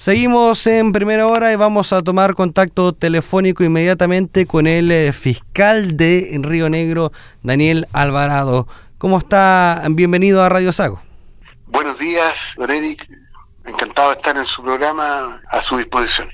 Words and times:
Seguimos 0.00 0.66
en 0.66 0.92
primera 0.92 1.26
hora 1.26 1.52
y 1.52 1.56
vamos 1.56 1.92
a 1.92 2.00
tomar 2.00 2.34
contacto 2.34 2.94
telefónico 2.94 3.64
inmediatamente 3.64 4.46
con 4.46 4.66
el 4.66 4.90
eh, 4.90 5.12
fiscal 5.12 5.94
de 5.98 6.38
Río 6.40 6.70
Negro, 6.70 7.12
Daniel 7.42 7.86
Alvarado. 7.92 8.66
¿Cómo 8.96 9.18
está? 9.18 9.82
Bienvenido 9.90 10.42
a 10.42 10.48
Radio 10.48 10.72
Sago. 10.72 11.02
Buenos 11.66 11.98
días, 11.98 12.54
don 12.56 12.70
Eric. 12.70 13.06
Encantado 13.66 14.08
de 14.08 14.16
estar 14.16 14.34
en 14.38 14.46
su 14.46 14.62
programa 14.62 15.42
a 15.50 15.60
su 15.60 15.76
disposición. 15.76 16.30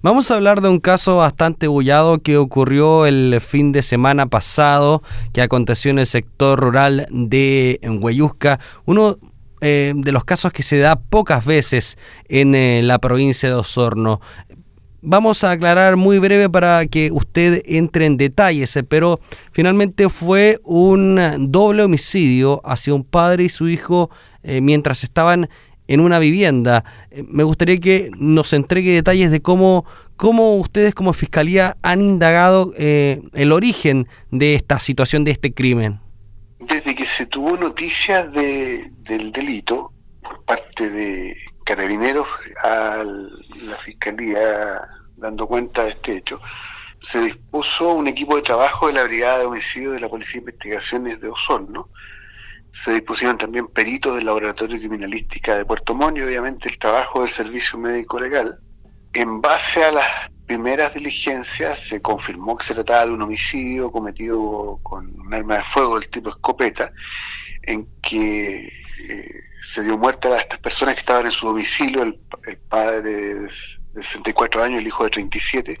Vamos 0.00 0.30
a 0.30 0.36
hablar 0.36 0.60
de 0.60 0.68
un 0.68 0.78
caso 0.78 1.16
bastante 1.16 1.66
bullado 1.66 2.22
que 2.22 2.36
ocurrió 2.36 3.04
el 3.04 3.40
fin 3.40 3.72
de 3.72 3.82
semana 3.82 4.26
pasado, 4.26 5.02
que 5.32 5.42
aconteció 5.42 5.90
en 5.90 5.98
el 5.98 6.06
sector 6.06 6.60
rural 6.60 7.04
de 7.10 7.80
Hueyusca. 7.82 8.60
Uno 8.84 9.16
eh, 9.60 9.92
de 9.94 10.12
los 10.12 10.24
casos 10.24 10.52
que 10.52 10.62
se 10.62 10.78
da 10.78 10.96
pocas 10.96 11.44
veces 11.44 11.98
en 12.28 12.54
eh, 12.54 12.80
la 12.82 12.98
provincia 12.98 13.48
de 13.48 13.54
Osorno. 13.54 14.20
Vamos 15.02 15.44
a 15.44 15.52
aclarar 15.52 15.96
muy 15.96 16.18
breve 16.18 16.48
para 16.48 16.86
que 16.86 17.10
usted 17.12 17.62
entre 17.66 18.06
en 18.06 18.16
detalles, 18.16 18.76
eh, 18.76 18.82
pero 18.82 19.20
finalmente 19.52 20.08
fue 20.08 20.58
un 20.64 21.20
doble 21.50 21.82
homicidio 21.82 22.60
hacia 22.64 22.94
un 22.94 23.04
padre 23.04 23.44
y 23.44 23.48
su 23.48 23.68
hijo 23.68 24.10
mientras 24.42 25.04
estaban 25.04 25.48
en 25.88 26.00
una 26.00 26.18
vivienda. 26.18 26.84
Me 27.28 27.42
gustaría 27.42 27.78
que 27.78 28.10
nos 28.18 28.52
entregue 28.54 28.94
detalles 28.94 29.30
de 29.30 29.42
cómo, 29.42 29.84
cómo 30.16 30.56
ustedes 30.56 30.94
como 30.94 31.12
Fiscalía 31.12 31.76
han 31.82 32.00
indagado 32.00 32.72
el 32.78 33.52
origen 33.52 34.08
de 34.30 34.54
esta 34.54 34.78
situación, 34.78 35.24
de 35.24 35.32
este 35.32 35.52
crimen 35.52 36.00
se 37.18 37.26
tuvo 37.26 37.56
noticias 37.56 38.32
de, 38.32 38.92
del 38.98 39.32
delito 39.32 39.92
por 40.22 40.44
parte 40.44 40.88
de 40.88 41.36
carabineros 41.64 42.28
a 42.62 43.02
la 43.02 43.76
fiscalía 43.78 44.80
dando 45.16 45.48
cuenta 45.48 45.82
de 45.82 45.90
este 45.90 46.18
hecho, 46.18 46.40
se 47.00 47.20
dispuso 47.22 47.92
un 47.92 48.06
equipo 48.06 48.36
de 48.36 48.42
trabajo 48.42 48.86
de 48.86 48.92
la 48.92 49.02
Brigada 49.02 49.40
de 49.40 49.46
Homicidio 49.46 49.90
de 49.90 49.98
la 49.98 50.08
Policía 50.08 50.34
de 50.34 50.50
Investigaciones 50.50 51.20
de 51.20 51.26
Osorno. 51.26 51.88
Se 52.70 52.92
dispusieron 52.92 53.36
también 53.36 53.66
peritos 53.66 54.14
del 54.14 54.26
Laboratorio 54.26 54.78
Criminalística 54.78 55.56
de 55.56 55.64
Puerto 55.64 55.94
Montt 55.94 56.18
y 56.18 56.22
obviamente 56.22 56.68
el 56.68 56.78
trabajo 56.78 57.22
del 57.22 57.30
Servicio 57.30 57.80
Médico 57.80 58.20
Legal. 58.20 58.60
En 59.12 59.40
base 59.40 59.82
a 59.82 59.90
las 59.90 60.30
primeras 60.48 60.94
diligencias 60.94 61.78
se 61.78 62.00
confirmó 62.00 62.56
que 62.56 62.64
se 62.64 62.74
trataba 62.74 63.04
de 63.06 63.12
un 63.12 63.20
homicidio 63.20 63.92
cometido 63.92 64.80
con 64.82 65.06
un 65.20 65.34
arma 65.34 65.58
de 65.58 65.64
fuego 65.64 66.00
del 66.00 66.08
tipo 66.08 66.30
escopeta, 66.30 66.90
en 67.62 67.86
que 68.00 68.66
eh, 68.66 69.40
se 69.62 69.82
dio 69.82 69.98
muerte 69.98 70.28
a 70.28 70.38
estas 70.38 70.58
personas 70.58 70.94
que 70.94 71.00
estaban 71.00 71.26
en 71.26 71.32
su 71.32 71.46
domicilio, 71.46 72.02
el, 72.02 72.18
padre 72.68 73.02
de 73.02 73.50
64 74.00 74.62
años, 74.64 74.80
el 74.80 74.86
hijo 74.86 75.04
de 75.04 75.10
37, 75.10 75.80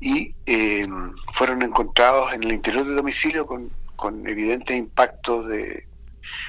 y 0.00 0.34
em, 0.44 1.14
fueron 1.32 1.62
encontrados 1.62 2.34
en 2.34 2.42
el 2.42 2.52
interior 2.52 2.84
del 2.84 2.96
domicilio 2.96 3.46
con, 3.46 3.70
con 3.96 4.28
evidentes 4.28 4.76
impactos 4.76 5.48
de 5.48 5.88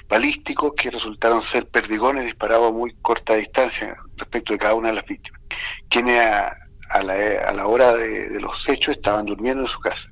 balísticos 0.09 0.73
que 0.75 0.91
resultaron 0.91 1.41
ser 1.41 1.69
perdigones 1.69 2.25
disparados 2.25 2.73
a 2.73 2.77
muy 2.77 2.93
corta 3.01 3.35
distancia 3.35 3.95
respecto 4.17 4.51
de 4.51 4.59
cada 4.59 4.73
una 4.73 4.89
de 4.89 4.95
las 4.95 5.05
víctimas, 5.05 5.39
quienes 5.87 6.19
la, 7.03 7.13
a 7.47 7.53
la 7.53 7.67
hora 7.67 7.93
de, 7.93 8.39
los 8.39 8.67
hechos 8.67 8.95
estaban 8.95 9.25
durmiendo 9.25 9.63
en 9.63 9.67
su 9.67 9.79
casa. 9.79 10.09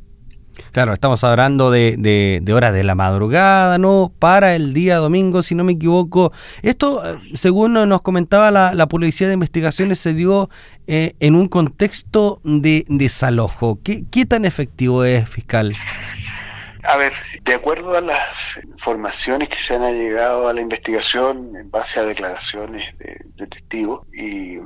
Claro, 0.71 0.93
estamos 0.93 1.23
hablando 1.23 1.69
de, 1.71 1.95
de, 2.41 2.53
horas 2.53 2.73
de 2.73 2.83
la 2.83 2.95
madrugada, 2.95 3.77
¿no? 3.77 4.11
Para 4.17 4.55
el 4.55 4.73
día 4.73 4.97
domingo, 4.97 5.41
si 5.41 5.55
no 5.55 5.63
me 5.63 5.73
equivoco. 5.73 6.31
Esto, 6.61 7.03
eh, 7.05 7.19
según 7.35 7.73
nos 7.73 8.01
comentaba 8.01 8.49
la, 8.51 8.73
la 8.73 8.87
Policía 8.87 9.27
de 9.27 9.33
Investigaciones, 9.33 9.99
se 9.99 10.13
dio 10.13 10.49
eh, 10.87 11.13
en 11.19 11.35
un 11.35 11.47
contexto 11.47 12.41
de 12.43 12.85
desalojo. 12.87 13.79
¿Qué, 13.83 14.03
¿Qué 14.11 14.25
tan 14.25 14.45
efectivo 14.45 15.03
es, 15.03 15.29
fiscal? 15.29 15.75
A 16.83 16.95
ver, 16.95 17.13
de 17.43 17.53
acuerdo 17.53 17.97
a 17.97 18.01
las 18.01 18.59
informaciones 18.63 19.49
que 19.49 19.57
se 19.57 19.75
han 19.75 19.81
llegado 19.93 20.47
a 20.47 20.53
la 20.53 20.61
investigación 20.61 21.55
en 21.55 21.69
base 21.69 21.99
a 21.99 22.03
declaraciones 22.03 22.97
de, 22.97 23.19
de 23.35 23.47
testigos 23.47 24.07
y 24.13 24.57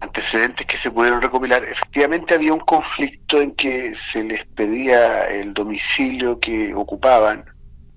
antecedentes 0.00 0.66
que 0.66 0.76
se 0.76 0.90
pudieron 0.90 1.22
recopilar, 1.22 1.64
efectivamente 1.64 2.34
había 2.34 2.52
un 2.52 2.60
conflicto 2.60 3.40
en 3.40 3.52
que 3.54 3.94
se 3.96 4.22
les 4.22 4.44
pedía 4.44 5.28
el 5.28 5.54
domicilio 5.54 6.38
que 6.38 6.74
ocupaban 6.74 7.44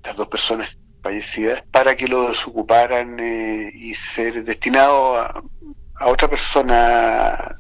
las 0.04 0.16
dos 0.16 0.28
personas 0.28 0.70
fallecidas 1.02 1.64
para 1.72 1.96
que 1.96 2.08
lo 2.08 2.30
desocuparan 2.30 3.20
eh, 3.20 3.72
y 3.74 3.96
ser 3.96 4.44
destinado 4.44 5.18
a, 5.18 5.44
otra 6.02 6.30
persona 6.30 7.58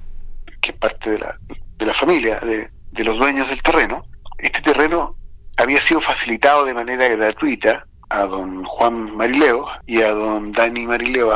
que 0.61 0.71
es 0.71 0.77
parte 0.77 1.11
de 1.11 1.19
la, 1.19 1.37
de 1.77 1.85
la 1.85 1.93
familia, 1.93 2.39
de, 2.39 2.69
de 2.91 3.03
los 3.03 3.17
dueños 3.17 3.49
del 3.49 3.61
terreno. 3.61 4.03
Este 4.37 4.61
terreno 4.61 5.17
había 5.57 5.81
sido 5.81 5.99
facilitado 5.99 6.63
de 6.63 6.73
manera 6.73 7.07
gratuita 7.09 7.85
a 8.09 8.23
don 8.23 8.63
Juan 8.63 9.15
Marileo 9.15 9.67
y 9.85 10.01
a 10.01 10.11
don 10.11 10.51
Dani 10.53 10.87
Marileo, 10.87 11.33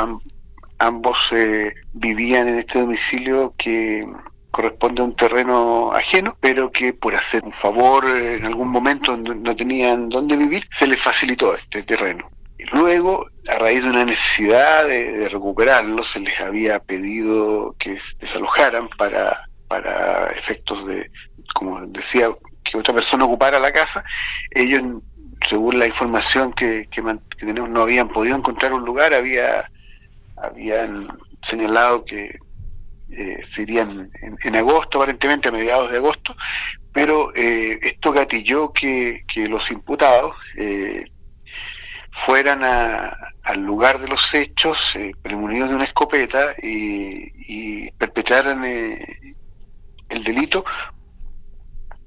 ambos 0.85 1.31
eh, 1.31 1.73
vivían 1.93 2.47
en 2.47 2.59
este 2.59 2.79
domicilio 2.79 3.53
que 3.57 4.05
corresponde 4.51 5.01
a 5.01 5.05
un 5.05 5.15
terreno 5.15 5.91
ajeno, 5.93 6.37
pero 6.39 6.71
que 6.71 6.93
por 6.93 7.15
hacer 7.15 7.41
un 7.43 7.51
favor 7.51 8.05
eh, 8.05 8.35
en 8.35 8.45
algún 8.45 8.69
momento 8.69 9.17
no 9.17 9.55
tenían 9.55 10.09
dónde 10.09 10.37
vivir, 10.37 10.67
se 10.69 10.85
les 10.85 11.01
facilitó 11.01 11.55
este 11.55 11.83
terreno. 11.83 12.29
Y 12.59 12.65
luego, 12.65 13.25
a 13.47 13.55
raíz 13.55 13.83
de 13.83 13.89
una 13.89 14.05
necesidad 14.05 14.87
de, 14.87 15.27
recuperarlo, 15.27 16.03
se 16.03 16.19
les 16.19 16.39
había 16.39 16.79
pedido 16.79 17.75
que 17.79 17.97
desalojaran 18.19 18.89
para, 18.89 19.49
para 19.67 20.27
efectos 20.31 20.85
de, 20.85 21.09
como 21.53 21.85
decía, 21.87 22.27
que 22.63 22.77
otra 22.77 22.93
persona 22.93 23.25
ocupara 23.25 23.59
la 23.59 23.73
casa. 23.73 24.03
Ellos, 24.51 24.83
según 25.49 25.79
la 25.79 25.87
información 25.87 26.53
que, 26.53 26.87
que 26.91 27.01
tenemos, 27.39 27.69
no 27.69 27.81
habían 27.81 28.07
podido 28.07 28.37
encontrar 28.37 28.71
un 28.71 28.85
lugar, 28.85 29.13
había 29.13 29.67
habían 30.43 31.07
señalado 31.41 32.03
que 32.05 32.37
eh, 33.09 33.41
serían 33.43 34.11
en, 34.43 34.55
agosto, 34.55 34.97
aparentemente 34.97 35.49
a 35.49 35.51
mediados 35.51 35.91
de 35.91 35.97
agosto, 35.97 36.35
pero 36.91 37.33
eh, 37.35 37.79
esto 37.81 38.11
gatilló 38.11 38.73
que, 38.73 39.23
los 39.47 39.71
imputados 39.71 40.35
eh, 40.57 41.05
fueran 42.11 42.63
al 42.63 43.61
lugar 43.61 43.99
de 43.99 44.07
los 44.07 44.33
hechos, 44.33 44.97
premunidos 45.21 45.69
de 45.69 45.75
una 45.75 45.83
escopeta, 45.85 46.55
y, 46.61 47.91
perpetraran 47.91 48.63
el 48.65 50.23
delito 50.23 50.65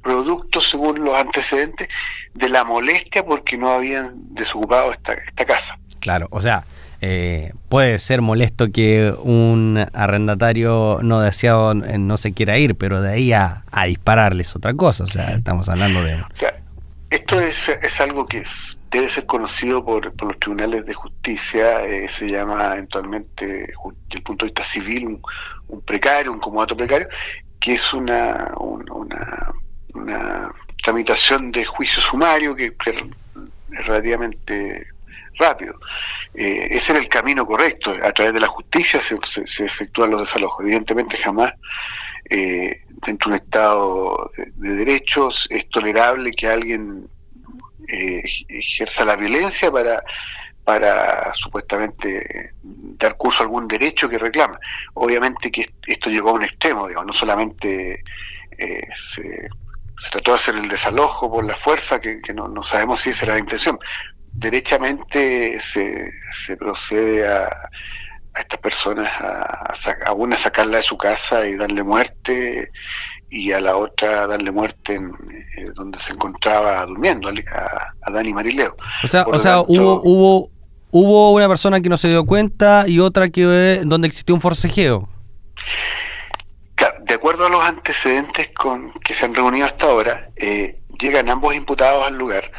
producto, 0.03 0.61
según 0.61 1.05
los 1.05 1.15
antecedentes, 1.15 1.89
de 2.35 2.49
la 2.49 2.65
molestia 2.65 3.25
porque 3.25 3.57
no 3.57 3.71
habían 3.71 4.35
desocupado 4.35 4.93
esta, 4.93 5.15
esta 5.15 5.45
casa. 5.45 5.79
Claro, 6.01 6.29
o 6.31 6.41
sea, 6.41 6.65
eh, 7.01 7.53
puede 7.69 7.99
ser 7.99 8.23
molesto 8.23 8.71
que 8.73 9.13
un 9.23 9.87
arrendatario 9.93 11.01
no 11.03 11.21
deseado 11.21 11.73
eh, 11.73 11.99
no 11.99 12.17
se 12.17 12.33
quiera 12.33 12.59
ir, 12.59 12.75
pero 12.75 13.03
de 13.03 13.13
ahí 13.13 13.33
a, 13.33 13.65
dispararles 13.87 14.57
otra 14.57 14.75
cosa. 14.75 15.05
O 15.05 15.07
sea, 15.07 15.35
estamos 15.35 15.69
hablando 15.69 16.03
de. 16.03 16.23
esto 17.11 17.41
es, 17.41 17.69
es 17.69 18.01
algo 18.01 18.27
que 18.27 18.45
debe 18.91 19.11
ser 19.11 19.27
conocido 19.27 19.85
por, 19.85 20.13
los 20.23 20.39
tribunales 20.41 20.87
de 20.87 20.95
justicia. 20.95 21.85
Eh, 21.85 22.09
se 22.09 22.29
llama 22.29 22.75
eventualmente, 22.75 23.47
desde 23.47 23.75
el 24.11 24.23
punto 24.23 24.45
de 24.45 24.51
vista 24.51 24.65
civil, 24.65 25.21
un, 25.69 25.81
precario, 25.83 26.33
un 26.33 26.41
comodato 26.41 26.77
precario, 26.77 27.09
que 27.61 27.75
es 27.75 27.93
una, 27.93 28.53
una, 28.59 29.53
una 29.95 30.53
tramitación 30.83 31.53
de 31.53 31.65
juicio 31.65 32.01
sumario 32.01 32.55
que 32.55 32.75
es 32.87 32.95
relativamente 33.85 34.87
rápido. 35.39 35.79
Eh, 36.35 36.69
ese 36.71 36.93
era 36.93 37.01
el 37.01 37.09
camino 37.09 37.47
correcto. 37.47 37.95
A 38.03 38.13
través 38.13 38.35
de 38.35 38.41
la 38.41 38.49
justicia 38.49 39.01
se, 39.01 39.19
se, 39.25 39.65
efectúan 39.65 40.11
los 40.11 40.21
desalojos. 40.21 40.65
Evidentemente 40.65 41.17
jamás 41.19 41.53
eh, 42.29 42.83
dentro 43.07 43.31
de 43.31 43.37
un 43.37 43.43
Estado 43.45 44.31
de, 44.57 44.75
derechos 44.77 45.47
es 45.51 45.69
tolerable 45.69 46.31
que 46.33 46.49
alguien 46.49 47.09
eh, 47.89 48.23
ejerza 48.49 49.05
la 49.05 49.17
violencia 49.17 49.71
para 49.71 50.03
para 50.65 51.33
supuestamente 51.33 52.51
dar 52.61 53.17
curso 53.17 53.41
a 53.41 53.47
algún 53.47 53.69
derecho 53.69 54.09
que 54.09 54.19
reclama. 54.19 54.59
Obviamente 54.95 55.49
que 55.53 55.71
esto 55.87 56.11
llegó 56.11 56.31
a 56.31 56.33
un 56.33 56.43
extremo, 56.43 56.89
digamos, 56.89 57.07
no 57.07 57.13
solamente 57.13 58.03
se, 58.97 59.49
trató 60.11 60.33
de 60.33 60.37
hacer 60.37 60.57
el 60.57 60.69
desalojo 60.69 61.31
por 61.31 61.45
la 61.45 61.57
fuerza, 61.57 62.01
que, 62.01 62.21
no, 62.35 62.63
sabemos 62.63 63.01
si 63.01 63.11
esa 63.11 63.25
era 63.25 63.35
la 63.35 63.41
intención, 63.41 63.79
derechamente 64.37 65.59
se, 65.61 66.11
se 66.33 66.57
procede 66.57 67.27
a, 67.27 67.47
a 67.47 68.41
estas 68.41 68.61
personas 68.61 69.11
a, 69.21 69.75
a, 70.07 70.13
una 70.13 70.37
sacarla 70.37 70.79
de 70.79 70.83
su 70.83 70.97
casa 70.97 71.47
y 71.47 71.57
darle 71.57 71.83
muerte 71.83 72.71
y 73.29 73.53
a 73.53 73.61
la 73.61 73.77
otra 73.77 74.27
darle 74.27 74.53
muerte 74.53 74.95
en 74.95 75.07
eh, 75.57 75.71
donde 75.75 75.99
se 75.99 76.13
encontraba 76.13 76.85
durmiendo 76.87 77.29
a, 77.29 77.95
a 78.03 78.11
Dani 78.11 78.33
Marileo. 78.33 78.77
O 79.03 79.07
sea, 79.07 79.25
o 79.27 79.39
sea 79.39 79.61
hubo, 79.61 80.01
hubo 80.05 80.51
hubo 80.91 81.33
una 81.33 81.49
persona 81.49 81.81
que 81.81 81.89
no 81.89 81.99
se 81.99 82.09
dio 82.09 82.25
cuenta 82.25 82.85
y 82.87 83.01
otra 83.01 83.29
que 83.31 83.81
donde 83.85 84.09
existió 84.09 84.35
un 84.35 84.41
forcejeo. 84.41 85.09
acuerdo 87.15 87.47
a 87.47 87.49
los 87.49 87.65
antecedentes 87.65 88.51
con 88.51 88.93
que 89.01 89.15
se 89.15 89.25
han 89.25 89.35
reunido 89.35 89.67
hasta 89.67 89.87
ahora, 89.87 90.31
eh, 90.37 90.81
llegan 90.99 91.29
ambos 91.29 91.55
imputados 91.55 92.07
al 92.07 92.17
lugar 92.17 92.51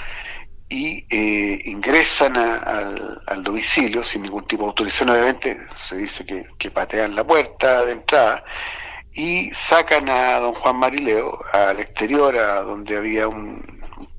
y 0.69 1.05
eh, 1.09 1.61
ingresan 1.65 2.35
al, 2.35 3.43
domicilio 3.43 4.03
sin 4.03 4.23
ningún 4.23 4.45
tipo 4.45 4.63
de 4.63 4.69
autorización, 4.69 5.09
obviamente 5.09 5.57
se 5.77 5.97
dice 5.97 6.25
que, 6.25 6.71
patean 6.71 7.15
la 7.15 7.23
puerta 7.23 7.85
de 7.85 7.93
entrada 7.93 8.43
y 9.13 9.49
sacan 9.51 10.09
a 10.09 10.39
don 10.39 10.53
Juan 10.53 10.75
Marileo 10.75 11.39
al 11.53 11.79
exterior, 11.79 12.35
a 12.37 12.61
donde 12.61 12.97
había 12.97 13.27
un, 13.27 13.63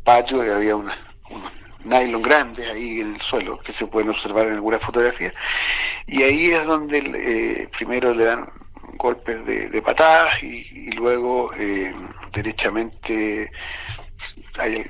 patio 0.02 0.44
y 0.44 0.48
había 0.48 0.74
una, 0.74 0.96
unos 1.28 1.52
nylon 1.84 2.22
grandes 2.22 2.70
ahí 2.70 3.00
en 3.00 3.14
el 3.14 3.20
suelo 3.20 3.58
que 3.58 3.72
se 3.72 3.86
pueden 3.86 4.08
observar 4.08 4.46
en 4.46 4.54
algunas 4.54 4.80
fotografías. 4.80 5.34
Y 6.06 6.22
ahí 6.22 6.50
es 6.50 6.64
donde 6.64 6.98
eh, 6.98 7.68
primero 7.76 8.14
le 8.14 8.24
dan 8.24 8.48
golpes 8.96 9.44
de, 9.46 9.82
patadas 9.82 10.42
y, 10.42 10.90
luego 10.92 11.52
eh, 11.54 11.92
derechamente 12.32 13.50
hay 14.58 14.84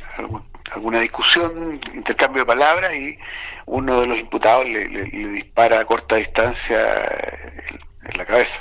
alguna 0.72 1.00
discusión, 1.00 1.80
intercambio 1.94 2.42
de 2.42 2.46
palabras 2.46 2.94
y 2.94 3.18
uno 3.66 4.00
de 4.00 4.06
los 4.06 4.18
imputados 4.18 4.66
le, 4.66 4.86
dispara 4.86 5.80
a 5.80 5.84
corta 5.84 6.16
distancia 6.16 6.78
en, 8.02 8.16
la 8.16 8.24
cabeza. 8.24 8.60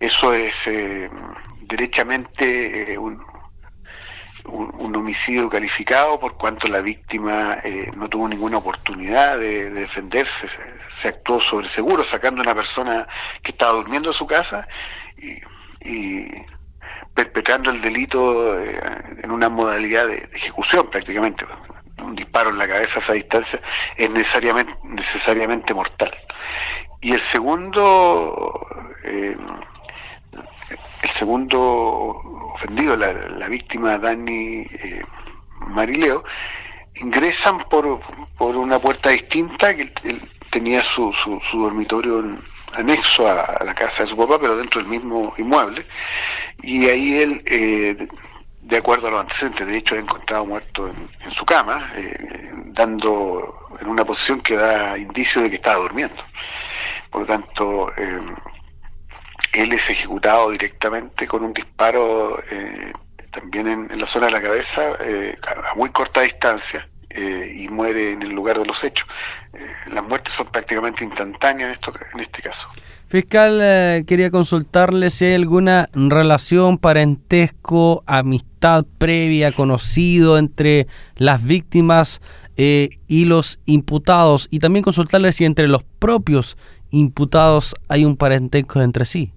Eso 0.00 0.34
es 0.34 0.66
eh, 0.66 1.08
derechamente 1.62 2.92
eh, 2.92 2.98
un, 2.98 3.22
un, 4.48 4.96
homicidio 4.96 5.48
calificado 5.48 6.18
por 6.18 6.36
cuanto 6.36 6.68
la 6.68 6.80
víctima 6.80 7.58
eh, 7.64 7.90
no 7.94 8.08
tuvo 8.08 8.28
ninguna 8.28 8.58
oportunidad 8.58 9.38
de, 9.38 9.70
defenderse, 9.70 10.48
se, 10.88 11.08
actuó 11.08 11.40
sobre 11.40 11.68
seguro, 11.68 12.04
sacando 12.04 12.40
a 12.40 12.44
una 12.44 12.54
persona 12.54 13.08
que 13.42 13.52
estaba 13.52 13.72
durmiendo 13.72 14.10
en 14.10 14.14
su 14.14 14.26
casa 14.26 14.68
y, 15.16 15.40
perpetrando 17.14 17.70
el 17.70 17.80
delito 17.80 18.58
eh, 18.58 18.80
en 19.22 19.30
una 19.30 19.48
modalidad 19.48 20.06
de, 20.06 20.28
ejecución 20.32 20.88
prácticamente. 20.88 21.46
Un 22.02 22.14
disparo 22.14 22.50
en 22.50 22.58
la 22.58 22.68
cabeza 22.68 22.98
a 22.98 23.02
esa 23.02 23.12
distancia 23.14 23.60
es 23.96 24.10
necesariamente, 24.10 24.74
necesariamente 24.84 25.72
mortal. 25.72 26.12
Y 27.00 27.12
el 27.12 27.20
segundo, 27.20 28.66
eh, 29.04 29.36
el 31.02 31.10
segundo 31.10 31.60
ofendido, 32.54 32.96
la, 32.96 33.48
víctima 33.48 33.98
Dani 33.98 34.66
eh, 34.70 35.02
Marileo, 35.68 36.24
ingresan 36.96 37.58
por, 37.70 38.00
por 38.36 38.56
una 38.56 38.78
puerta 38.78 39.10
distinta 39.10 39.74
que 39.74 39.92
tenía 40.50 40.82
su, 40.82 41.12
su, 41.12 41.58
dormitorio 41.58 42.24
anexo 42.76 43.28
a, 43.28 43.62
la 43.64 43.74
casa 43.74 44.02
de 44.02 44.08
su 44.08 44.16
papá, 44.16 44.38
pero 44.38 44.56
dentro 44.56 44.80
del 44.80 44.90
mismo 44.90 45.34
inmueble, 45.38 45.86
y 46.62 46.86
ahí 46.86 47.18
él, 47.18 47.42
eh, 47.46 48.08
de 48.62 48.76
acuerdo 48.76 49.08
a 49.08 49.10
los 49.10 49.20
antecedentes, 49.20 49.66
de 49.66 49.76
hecho 49.76 49.94
ha 49.94 49.98
encontrado 49.98 50.46
muerto 50.46 50.88
en, 50.88 51.30
su 51.30 51.44
cama, 51.44 51.92
eh, 51.96 52.50
dando 52.66 53.68
en 53.80 53.88
una 53.88 54.04
posición 54.04 54.40
que 54.40 54.56
da 54.56 54.96
indicio 54.98 55.42
de 55.42 55.50
que 55.50 55.56
estaba 55.56 55.76
durmiendo. 55.76 56.22
Por 57.10 57.22
lo 57.22 57.26
tanto, 57.26 57.92
él 59.56 59.72
es 59.72 59.90
ejecutado 59.90 60.50
directamente 60.50 61.26
con 61.26 61.42
un 61.42 61.52
disparo 61.52 62.38
eh, 62.50 62.92
también 63.30 63.88
en, 63.90 64.00
la 64.00 64.06
zona 64.06 64.26
de 64.26 64.32
la 64.32 64.42
cabeza 64.42 64.96
eh, 65.00 65.36
a 65.42 65.74
muy 65.76 65.90
corta 65.90 66.20
distancia 66.22 66.88
eh, 67.16 67.54
y 67.56 67.68
muere 67.68 68.12
en 68.12 68.22
el 68.22 68.30
lugar 68.30 68.58
de 68.58 68.66
los 68.66 68.84
hechos. 68.84 69.06
las 69.92 70.06
muertes 70.06 70.34
son 70.34 70.46
prácticamente 70.48 71.04
instantáneas 71.04 71.68
en, 71.68 71.72
esto, 71.74 71.92
en 72.14 72.20
este 72.20 72.42
caso. 72.42 72.68
Fiscal, 73.08 74.04
quería 74.04 74.30
consultarle 74.30 75.10
si 75.10 75.26
hay 75.26 75.34
alguna 75.34 75.88
relación, 75.94 76.76
parentesco, 76.76 78.02
amistad 78.06 78.84
previa, 78.98 79.52
conocido 79.52 80.38
entre 80.38 80.88
las 81.14 81.44
víctimas 81.44 82.20
y 82.56 83.24
los 83.26 83.60
imputados 83.66 84.48
y 84.50 84.58
también 84.58 84.82
consultarle 84.82 85.30
si 85.30 85.44
entre 85.44 85.68
los 85.68 85.84
propios 85.84 86.56
imputados 86.90 87.74
hay 87.88 88.04
un 88.04 88.16
parentesco 88.16 88.80
entre 88.80 89.04
sí. 89.04 89.32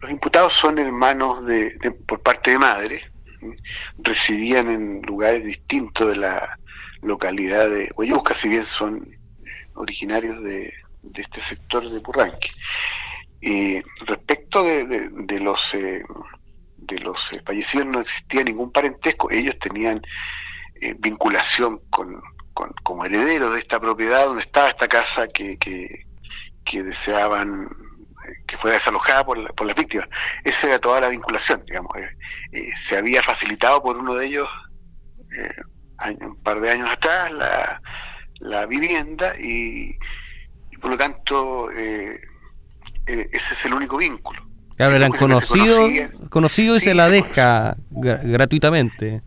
Los 0.00 0.10
imputados 0.10 0.52
son 0.52 0.78
hermanos 0.78 1.46
de, 1.46 1.78
por 2.06 2.20
parte 2.20 2.52
de 2.52 2.58
madre, 2.58 3.11
residían 3.98 4.68
en 4.70 5.02
lugares 5.02 5.44
distintos 5.44 6.08
de 6.08 6.16
la 6.16 6.58
localidad 7.02 7.68
de 7.68 7.90
Huayusca, 7.96 8.34
si 8.34 8.48
bien 8.48 8.64
son 8.64 9.16
originarios 9.74 10.42
de, 10.42 10.72
este 11.14 11.40
sector 11.40 11.88
de 11.88 12.00
Purranque. 12.00 12.50
respecto 14.06 14.62
de, 14.62 15.40
los 15.40 15.74
eh, 15.74 16.04
de 16.76 16.98
los 17.00 17.32
eh, 17.32 17.42
fallecidos 17.44 17.86
no 17.86 18.00
existía 18.00 18.44
ningún 18.44 18.70
parentesco, 18.70 19.30
ellos 19.30 19.58
tenían 19.58 20.00
eh, 20.80 20.94
vinculación 20.98 21.80
con, 21.90 22.20
como 22.82 23.04
herederos 23.04 23.54
de 23.54 23.60
esta 23.60 23.80
propiedad 23.80 24.26
donde 24.26 24.42
estaba 24.42 24.68
esta 24.68 24.88
casa 24.88 25.26
que, 25.26 25.56
que 25.58 26.82
deseaban 26.82 27.68
que 28.46 28.56
fuera 28.56 28.76
desalojada 28.76 29.24
por 29.24 29.38
la, 29.38 29.48
por 29.50 29.66
la 29.66 29.74
víctima. 29.74 30.08
Esa 30.44 30.68
era 30.68 30.78
toda 30.78 31.00
la 31.00 31.08
vinculación, 31.08 31.64
digamos. 31.66 31.96
Eh, 31.96 32.08
eh, 32.52 32.70
se 32.76 32.96
había 32.96 33.22
facilitado 33.22 33.82
por 33.82 33.96
uno 33.96 34.14
de 34.14 34.26
ellos 34.26 34.48
eh, 35.36 36.14
un 36.20 36.36
par 36.42 36.60
de 36.60 36.70
años 36.70 36.90
atrás 36.90 37.32
la, 37.32 37.80
la 38.40 38.66
vivienda 38.66 39.34
y, 39.38 39.96
por 40.80 40.90
lo 40.90 40.98
tanto 40.98 41.70
ese 41.70 42.20
es 43.34 43.64
el 43.64 43.74
único 43.74 43.98
vínculo. 43.98 44.44
Claro, 44.76 44.96
eran 44.96 45.12
conocidos 45.12 45.90
conocido 46.28 46.74
y 46.74 46.80
se 46.80 46.94
la 46.94 47.08
deja 47.08 47.76
gratuitamente. 47.90 49.22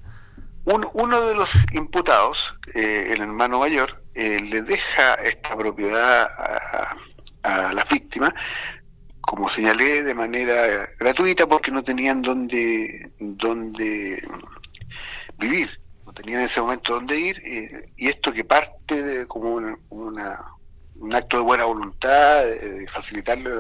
uno 0.65 1.21
de 1.21 1.36
los 1.36 1.65
imputados, 1.71 2.53
el 2.74 3.21
hermano 3.21 3.59
mayor, 3.59 4.03
le 4.13 4.62
deja 4.63 5.13
esta 5.15 5.56
propiedad 5.56 6.24
a, 6.24 6.98
a 7.44 7.74
las 7.74 7.88
víctimas 7.88 8.33
como 9.25 9.50
señalé, 9.50 10.04
de 10.04 10.13
manera 10.13 10.88
gratuita 11.00 11.48
porque 11.48 11.72
no 11.72 11.83
tenían 11.83 12.22
dónde, 12.22 13.12
dónde 13.19 14.22
vivir, 15.38 15.80
no 16.06 16.13
tenían 16.13 16.42
en 16.42 16.45
ese 16.45 16.62
momento 16.62 16.94
dónde 16.94 17.19
ir, 17.19 17.42
eh, 17.45 17.92
y 17.98 18.07
esto 18.07 18.31
que 18.31 18.44
parte 18.44 19.01
de, 19.01 19.25
como 19.27 19.56
una, 19.89 20.39
un 20.95 21.13
acto 21.13 21.38
de 21.38 21.44
buena 21.44 21.66
voluntad, 21.66 22.45
de 22.45 22.88
facilitarle 22.94 23.51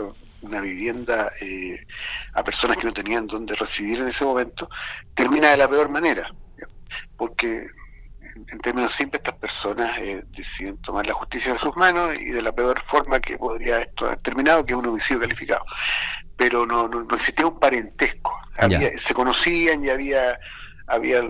una 0.41 0.61
vivienda 0.61 1.31
eh, 1.41 1.85
a 2.33 2.43
personas 2.43 2.77
que 2.77 2.85
no 2.85 2.93
tenían 2.93 3.25
dónde 3.25 3.55
residir 3.55 3.99
en 3.99 4.09
ese 4.09 4.23
momento, 4.23 4.69
termina 5.15 5.51
de 5.51 5.57
la 5.57 5.67
peor 5.67 5.89
manera, 5.89 6.31
porque 7.17 7.65
en 8.35 8.59
términos 8.59 8.93
simples, 8.93 9.21
estas 9.21 9.35
personas 9.35 9.97
eh, 9.97 10.23
deciden 10.35 10.77
tomar 10.77 11.07
la 11.07 11.13
justicia 11.13 11.53
en 11.53 11.59
sus 11.59 11.75
manos 11.77 12.13
y 12.19 12.31
de 12.31 12.41
la 12.41 12.51
peor 12.51 12.81
forma 12.81 13.19
que 13.19 13.37
podría 13.37 13.81
esto 13.81 14.05
haber 14.05 14.17
terminado, 14.17 14.65
que 14.65 14.73
es 14.73 14.79
un 14.79 14.85
homicidio 14.85 15.21
calificado. 15.21 15.65
Pero 16.35 16.65
no, 16.65 16.87
no, 16.87 17.01
existía 17.15 17.47
un 17.47 17.59
parentesco. 17.59 18.37
se 18.97 19.13
conocían 19.13 19.85
y 19.85 19.89
había, 19.89 20.37
había, 20.87 21.23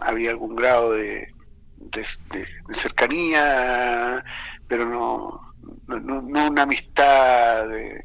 había 0.00 0.30
algún 0.30 0.54
grado 0.54 0.92
de, 0.92 1.32
de, 1.76 2.74
cercanía, 2.74 4.22
pero 4.66 4.84
no, 4.84 5.54
no, 5.86 6.20
una 6.20 6.62
amistad 6.62 7.68
de, 7.68 8.02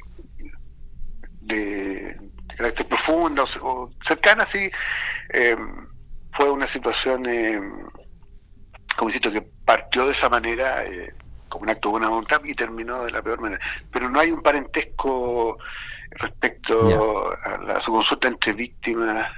de, 1.42 2.32
carácter 2.56 2.88
profundo 2.88 3.46
o, 3.62 3.92
cercana, 4.00 4.46
sí. 4.46 4.72
Eh, 5.34 5.58
fue 6.32 6.50
una 6.50 6.66
situación 6.66 7.26
eh, 7.28 7.62
como 8.96 9.10
insisto, 9.10 9.32
que 9.32 9.42
partió 9.42 10.06
de 10.06 10.12
esa 10.12 10.30
manera, 10.30 10.84
eh, 10.86 11.14
como 11.50 11.64
un 11.64 11.70
acto 11.70 11.90
de 11.90 11.92
buena 11.92 12.10
voluntad, 12.10 12.42
y 12.44 12.54
terminó 12.54 13.04
de 13.04 13.12
la 13.12 13.22
peor 13.22 13.42
manera. 13.42 13.62
Pero 13.92 14.10
no 14.10 14.20
hay 14.20 14.32
un 14.32 14.42
parentesco 14.42 15.58
respecto 16.12 17.32
a, 17.44 17.80
su 17.80 17.92
consulta 17.92 18.28
entre 18.28 18.54
víctimas 18.54 19.32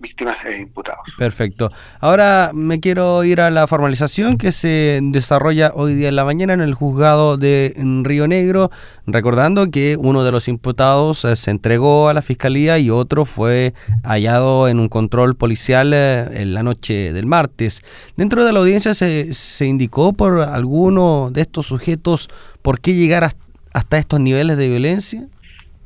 víctimas 0.00 0.36
e 0.44 0.58
imputados. 0.58 1.04
Perfecto. 1.16 1.70
Ahora 2.00 2.50
me 2.54 2.80
quiero 2.80 3.24
ir 3.24 3.40
a 3.40 3.50
la 3.50 3.66
formalización 3.66 4.38
que 4.38 4.52
se 4.52 5.00
desarrolla 5.02 5.72
hoy 5.74 5.94
día 5.94 6.08
en 6.08 6.16
la 6.16 6.24
mañana 6.24 6.52
en 6.52 6.60
el 6.60 6.74
juzgado 6.74 7.36
de 7.36 7.74
Río 8.02 8.28
Negro, 8.28 8.70
recordando 9.06 9.70
que 9.70 9.96
uno 9.98 10.24
de 10.24 10.32
los 10.32 10.48
imputados 10.48 11.24
eh, 11.24 11.36
se 11.36 11.50
entregó 11.50 12.08
a 12.08 12.14
la 12.14 12.22
fiscalía 12.22 12.78
y 12.78 12.90
otro 12.90 13.24
fue 13.24 13.74
hallado 14.02 14.68
en 14.68 14.80
un 14.80 14.88
control 14.88 15.36
policial 15.36 15.92
eh, 15.94 16.28
en 16.32 16.54
la 16.54 16.62
noche 16.62 17.12
del 17.12 17.26
martes. 17.26 17.82
Dentro 18.16 18.44
de 18.44 18.52
la 18.52 18.60
audiencia 18.60 18.94
se, 18.94 19.32
se 19.34 19.66
indicó 19.66 20.12
por 20.12 20.40
alguno 20.40 21.30
de 21.32 21.40
estos 21.40 21.66
sujetos 21.66 22.28
por 22.62 22.80
qué 22.80 22.94
llegar 22.94 23.30
hasta 23.72 23.98
estos 23.98 24.20
niveles 24.20 24.56
de 24.56 24.68
violencia. 24.68 25.26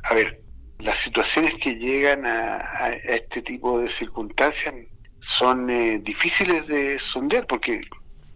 A 0.05 0.15
ver, 0.15 0.38
las 0.79 0.99
situaciones 0.99 1.55
que 1.55 1.77
llegan 1.77 2.25
a, 2.27 2.89
este 3.05 3.43
tipo 3.43 3.81
de 3.81 3.89
circunstancias 3.91 4.75
son 5.21 5.69
eh, 5.71 5.99
difíciles 5.99 6.67
de 6.67 6.99
sondear 6.99 7.47
porque 7.47 7.83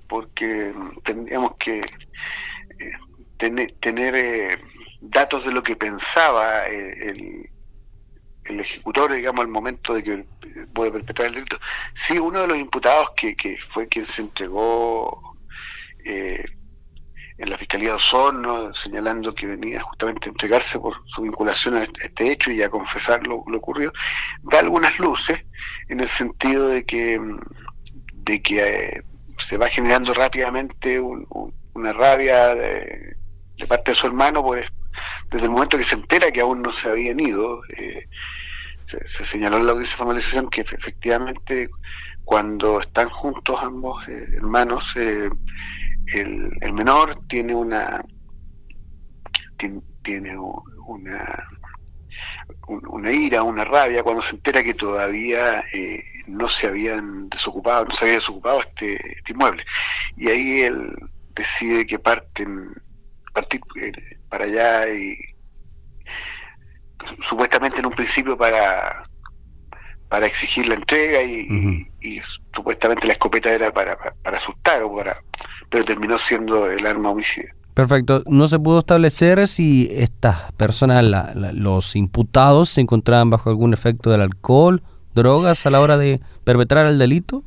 porque 0.08 0.74
tendríamos 1.04 1.56
que 1.56 1.80
eh, 1.80 3.74
tener, 3.80 4.60
datos 5.00 5.44
de 5.46 5.52
lo 5.52 5.62
que 5.62 5.74
pensaba 5.74 6.66
el, 6.66 7.48
el 8.44 8.60
ejecutor, 8.60 9.12
digamos, 9.12 9.44
al 9.44 9.50
momento 9.50 9.94
de 9.94 10.02
que 10.02 10.24
puede 10.72 10.90
perpetrar 10.90 11.28
el 11.28 11.34
delito. 11.34 11.58
Sí, 11.94 12.18
uno 12.18 12.40
de 12.40 12.48
los 12.48 12.58
imputados 12.58 13.10
que, 13.16 13.36
que 13.36 13.58
fue 13.70 13.88
quien 13.88 14.06
se 14.06 14.22
entregó 14.22 15.36
eh, 16.04 16.44
en 17.42 17.50
la 17.50 17.58
Fiscalía 17.58 17.88
de 17.88 17.94
Osorno, 17.96 18.72
señalando 18.72 19.34
que 19.34 19.48
venía 19.48 19.80
justamente 19.80 20.28
a 20.28 20.30
entregarse 20.30 20.78
por 20.78 20.94
su 21.06 21.22
vinculación 21.22 21.74
a 21.74 21.82
este, 21.82 22.06
este 22.06 22.30
hecho 22.30 22.52
y 22.52 22.62
a 22.62 22.70
confesar 22.70 23.26
lo, 23.26 23.38
ocurrido, 23.38 23.92
da 24.44 24.60
algunas 24.60 24.96
luces 25.00 25.44
en 25.88 25.98
el 25.98 26.08
sentido 26.08 26.68
de 26.68 26.84
que, 26.84 27.20
de 28.14 28.42
que 28.42 28.60
eh, 28.60 29.02
se 29.38 29.56
va 29.56 29.68
generando 29.68 30.14
rápidamente 30.14 31.00
una 31.00 31.92
rabia 31.92 32.54
de, 32.54 33.16
parte 33.66 33.90
de 33.90 33.96
su 33.96 34.06
hermano, 34.06 34.44
pues 34.44 34.68
desde 35.32 35.46
el 35.46 35.50
momento 35.50 35.76
que 35.76 35.84
se 35.84 35.96
entera 35.96 36.30
que 36.30 36.42
aún 36.42 36.62
no 36.62 36.70
se 36.70 36.90
habían 36.90 37.18
ido, 37.18 37.62
eh, 37.76 38.06
se, 38.84 39.24
señaló 39.24 39.56
en 39.56 39.66
la 39.66 39.72
audiencia 39.72 39.96
de 39.96 39.98
formalización 39.98 40.48
que 40.48 40.60
efectivamente 40.60 41.70
cuando 42.24 42.80
están 42.80 43.08
juntos 43.08 43.58
ambos 43.60 44.06
eh, 44.06 44.28
hermanos, 44.36 44.94
eh, 46.14 46.50
el, 46.60 46.72
menor 46.72 47.18
tiene 47.28 47.54
una 47.54 48.04
tiene, 50.02 50.36
una 50.36 51.48
una 52.66 53.12
ira, 53.12 53.42
una 53.42 53.64
rabia 53.64 54.02
cuando 54.02 54.22
se 54.22 54.34
entera 54.34 54.62
que 54.62 54.74
todavía 54.74 55.64
no 56.26 56.48
se 56.48 56.66
habían 56.66 57.28
desocupado, 57.28 57.84
no 57.84 57.92
se 57.92 58.04
había 58.04 58.16
desocupado 58.16 58.60
este, 58.60 58.94
este 58.94 59.32
inmueble. 59.32 59.64
Y 60.16 60.28
ahí 60.28 60.60
él 60.62 60.92
decide 61.34 61.86
que 61.86 61.98
parten, 61.98 62.72
partir 63.32 63.60
para 64.28 64.44
allá 64.44 64.92
y 64.92 65.18
supuestamente 67.20 67.78
en 67.78 67.86
un 67.86 67.92
principio 67.92 68.36
para 68.36 69.02
para 70.08 70.26
exigir 70.26 70.66
la 70.66 70.74
entrega 70.74 71.22
y, 71.22 72.20
supuestamente 72.54 73.06
la 73.06 73.14
escopeta 73.14 73.50
era 73.50 73.72
para, 73.72 73.96
para, 73.96 74.36
asustar 74.36 74.82
o 74.82 74.94
para 74.94 75.22
pero 75.72 75.84
terminó 75.86 76.18
siendo 76.18 76.70
el 76.70 76.86
arma 76.86 77.10
homicida. 77.10 77.52
Perfecto. 77.74 78.22
No 78.26 78.46
se 78.48 78.58
pudo 78.58 78.80
establecer 78.80 79.48
si 79.48 79.88
estas 79.90 80.52
personas, 80.52 81.02
los 81.54 81.96
imputados, 81.96 82.68
se 82.68 82.82
encontraban 82.82 83.30
bajo 83.30 83.48
algún 83.48 83.72
efecto 83.72 84.10
del 84.10 84.20
alcohol, 84.20 84.82
drogas 85.14 85.64
a 85.64 85.70
la 85.70 85.80
hora 85.80 85.96
de 85.96 86.20
perpetrar 86.44 86.86
el 86.86 86.98
delito. 86.98 87.42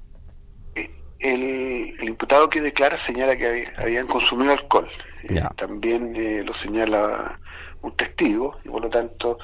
El, 1.20 1.94
imputado 2.02 2.50
que 2.50 2.62
declara 2.62 2.98
señala 2.98 3.38
que 3.38 3.66
habían 3.78 4.08
consumido 4.08 4.52
alcohol. 4.52 4.90
Eh, 5.24 5.42
también 5.56 6.16
eh, 6.16 6.44
lo 6.44 6.54
señala 6.54 7.40
un 7.82 7.96
testigo 7.96 8.58
y 8.64 8.70
por 8.70 8.82
lo 8.82 8.90
tanto 8.90 9.38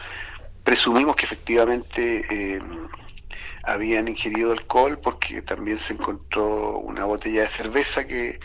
presumimos 0.63 1.15
que 1.15 1.25
efectivamente 1.25 2.25
eh, 2.29 2.59
habían 3.63 4.07
ingerido 4.07 4.51
alcohol 4.51 5.00
porque 5.01 5.41
también 5.41 5.79
se 5.79 5.93
encontró 5.93 6.77
una 6.79 7.05
botella 7.05 7.41
de 7.41 7.47
cerveza 7.47 8.05
que, 8.05 8.39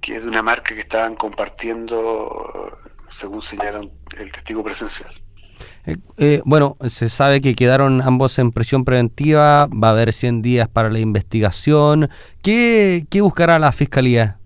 que 0.00 0.16
es 0.16 0.22
de 0.22 0.28
una 0.28 0.42
marca 0.42 0.74
que 0.74 0.80
estaban 0.80 1.14
compartiendo 1.16 2.78
según 3.10 3.42
señala 3.42 3.80
el 4.18 4.32
testigo 4.32 4.62
presencial. 4.62 5.10
bueno, 6.44 6.76
se 6.86 7.08
sabe 7.08 7.40
que 7.40 7.54
quedaron 7.54 8.02
ambos 8.02 8.38
en 8.38 8.52
prisión 8.52 8.84
preventiva, 8.84 9.66
va 9.66 9.88
a 9.88 9.92
haber 9.92 10.12
100 10.12 10.42
días 10.42 10.68
para 10.68 10.90
la 10.90 10.98
investigación. 10.98 12.10
¿Qué, 12.42 13.06
qué 13.10 13.20
buscará 13.20 13.58
la 13.58 13.72
Fiscalía? 13.72 14.38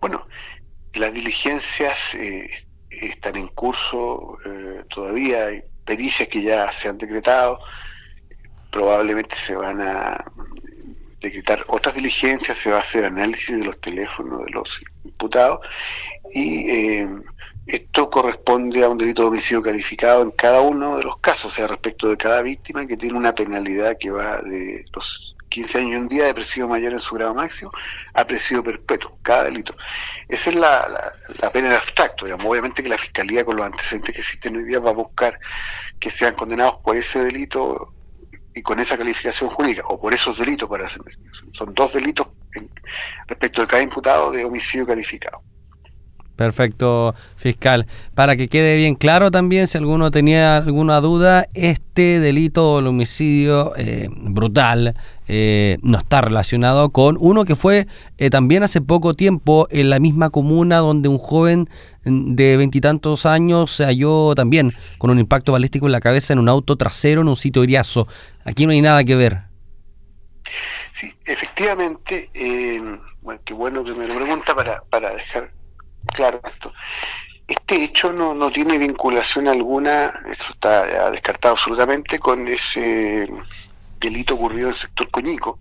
Bueno, 0.00 0.26
las 0.94 1.12
diligencias 1.12 2.14
eh, 2.14 2.50
están 2.90 3.36
en 3.36 3.48
curso 3.48 4.38
eh, 4.44 4.84
todavía, 4.88 5.46
hay 5.46 5.62
pericias 5.84 6.28
que 6.28 6.42
ya 6.42 6.70
se 6.72 6.88
han 6.88 6.98
decretado, 6.98 7.58
probablemente 8.70 9.34
se 9.36 9.54
van 9.54 9.80
a 9.80 10.24
decretar 11.24 11.64
otras 11.68 11.94
diligencias, 11.94 12.58
se 12.58 12.70
va 12.70 12.78
a 12.78 12.80
hacer 12.80 13.04
análisis 13.04 13.58
de 13.58 13.64
los 13.64 13.80
teléfonos 13.80 14.44
de 14.44 14.50
los 14.50 14.80
imputados 15.04 15.60
y 16.32 16.70
eh, 16.70 17.08
esto 17.66 18.10
corresponde 18.10 18.84
a 18.84 18.88
un 18.88 18.98
delito 18.98 19.22
de 19.22 19.28
homicidio 19.28 19.62
calificado 19.62 20.22
en 20.22 20.30
cada 20.32 20.60
uno 20.60 20.98
de 20.98 21.04
los 21.04 21.18
casos, 21.18 21.46
o 21.46 21.50
sea, 21.50 21.66
respecto 21.66 22.08
de 22.08 22.16
cada 22.16 22.42
víctima 22.42 22.86
que 22.86 22.96
tiene 22.96 23.16
una 23.16 23.34
penalidad 23.34 23.96
que 23.98 24.10
va 24.10 24.42
de 24.42 24.84
los 24.92 25.34
15 25.48 25.78
años 25.78 25.92
y 25.92 25.96
un 25.96 26.08
día 26.08 26.24
de 26.24 26.34
presidio 26.34 26.68
mayor 26.68 26.92
en 26.92 26.98
su 26.98 27.14
grado 27.14 27.32
máximo 27.32 27.70
a 28.12 28.26
presidio 28.26 28.62
perpetuo, 28.62 29.16
cada 29.22 29.44
delito. 29.44 29.74
Esa 30.28 30.50
es 30.50 30.56
la, 30.56 31.14
pena 31.52 31.68
en 31.68 31.74
abstracto, 31.74 32.24
digamos. 32.24 32.46
Obviamente 32.46 32.82
que 32.82 32.88
la 32.88 32.98
Fiscalía 32.98 33.44
con 33.44 33.56
los 33.56 33.64
antecedentes 33.64 34.14
que 34.14 34.20
existen 34.20 34.56
hoy 34.56 34.64
día 34.64 34.80
va 34.80 34.90
a 34.90 34.94
buscar 34.94 35.38
que 36.00 36.10
sean 36.10 36.34
condenados 36.34 36.78
por 36.78 36.96
ese 36.96 37.20
delito 37.20 37.94
y 38.54 38.62
con 38.62 38.78
esa 38.78 38.96
calificación 38.96 39.50
jurídica, 39.50 39.82
o 39.88 40.00
por 40.00 40.14
esos 40.14 40.38
delitos 40.38 40.68
para 40.68 40.86
hacer. 40.86 41.02
Son 41.52 41.74
dos 41.74 41.92
delitos 41.92 42.28
respecto 43.26 43.62
de 43.62 43.66
cada 43.66 43.82
imputado 43.82 44.30
de 44.30 44.44
homicidio 44.44 44.86
calificado. 44.86 45.42
Perfecto, 46.36 47.14
fiscal. 47.36 47.86
Para 48.14 48.36
que 48.36 48.48
quede 48.48 48.76
bien 48.76 48.96
claro 48.96 49.30
también, 49.30 49.68
si 49.68 49.78
alguno 49.78 50.10
tenía 50.10 50.56
alguna 50.56 51.00
duda, 51.00 51.46
este 51.54 52.18
delito 52.18 52.76
del 52.76 52.88
homicidio 52.88 53.72
eh, 53.76 54.08
brutal 54.10 54.96
eh, 55.28 55.78
no 55.82 55.96
está 55.96 56.22
relacionado 56.22 56.90
con 56.90 57.16
uno 57.20 57.44
que 57.44 57.54
fue 57.54 57.86
eh, 58.18 58.30
también 58.30 58.64
hace 58.64 58.80
poco 58.80 59.14
tiempo 59.14 59.68
en 59.70 59.90
la 59.90 60.00
misma 60.00 60.30
comuna 60.30 60.78
donde 60.78 61.08
un 61.08 61.18
joven 61.18 61.68
de 62.04 62.56
veintitantos 62.56 63.26
años 63.26 63.70
se 63.70 63.84
halló 63.84 64.34
también 64.34 64.72
con 64.98 65.10
un 65.10 65.20
impacto 65.20 65.52
balístico 65.52 65.86
en 65.86 65.92
la 65.92 66.00
cabeza 66.00 66.32
en 66.32 66.40
un 66.40 66.48
auto 66.48 66.74
trasero 66.76 67.20
en 67.20 67.28
un 67.28 67.36
sitio 67.36 67.62
iriazo. 67.62 68.08
Aquí 68.44 68.66
no 68.66 68.72
hay 68.72 68.82
nada 68.82 69.04
que 69.04 69.14
ver. 69.14 69.42
Sí, 70.92 71.12
efectivamente, 71.26 72.28
bueno, 73.22 73.40
qué 73.44 73.54
bueno 73.54 73.84
que 73.84 73.94
me 73.94 74.08
lo 74.08 74.16
pregunta 74.16 74.54
para, 74.54 74.82
para 74.90 75.14
dejar 75.14 75.50
claro 76.06 76.40
esto. 76.44 76.72
Este 77.46 77.84
hecho 77.84 78.12
no, 78.12 78.34
no 78.34 78.50
tiene 78.50 78.78
vinculación 78.78 79.48
alguna, 79.48 80.06
eso 80.30 80.52
está 80.52 81.10
descartado 81.10 81.54
absolutamente, 81.54 82.18
con 82.18 82.48
ese 82.48 83.28
delito 84.00 84.34
ocurrido 84.34 84.68
en 84.68 84.74
el 84.74 84.78
sector 84.80 85.10
Coñico, 85.10 85.60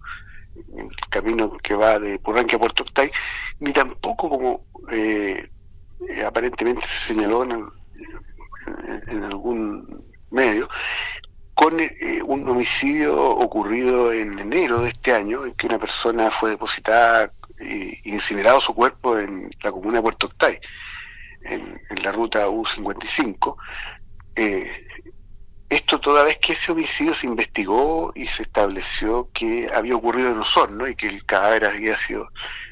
el 0.77 0.89
camino 1.09 1.57
que 1.57 1.75
va 1.75 1.99
de 1.99 2.19
Purranque 2.19 2.55
a 2.55 2.59
Puerto 2.59 2.83
Octay, 2.83 3.11
ni 3.59 3.73
tampoco 3.73 4.29
como 4.29 4.65
eh, 4.91 5.49
aparentemente 6.25 6.85
se 6.85 7.13
señaló 7.13 7.43
en, 7.43 9.23
algún 9.23 10.05
medio, 10.31 10.69
con 11.53 11.79
eh, 11.79 12.21
un 12.25 12.47
homicidio 12.47 13.29
ocurrido 13.29 14.11
en 14.11 14.39
enero 14.39 14.81
de 14.81 14.89
este 14.89 15.13
año, 15.13 15.45
en 15.45 15.53
que 15.53 15.67
una 15.67 15.79
persona 15.79 16.31
fue 16.31 16.51
depositada 16.51 17.31
incinerado 18.03 18.61
su 18.61 18.73
cuerpo 18.73 19.17
en 19.17 19.49
la 19.61 19.71
comuna 19.71 19.97
de 19.97 20.01
Puerto 20.01 20.27
Octay, 20.27 20.59
en, 21.45 21.79
la 22.03 22.11
ruta 22.11 22.47
U55. 22.47 23.55
Eh, 24.35 24.87
esto 25.69 25.99
toda 25.99 26.23
vez 26.23 26.37
que 26.37 26.53
ese 26.53 26.71
homicidio 26.71 27.15
se 27.15 27.25
investigó 27.25 28.11
y 28.15 28.27
se 28.27 28.43
estableció 28.43 29.29
que 29.33 29.69
había 29.73 29.95
ocurrido 29.95 30.31
en 30.31 30.37
Osorno 30.37 30.87
y 30.87 30.95
que 30.95 31.07
el 31.07 31.25
cadáver 31.25 31.65
había 31.65 31.97
sido 31.97 32.29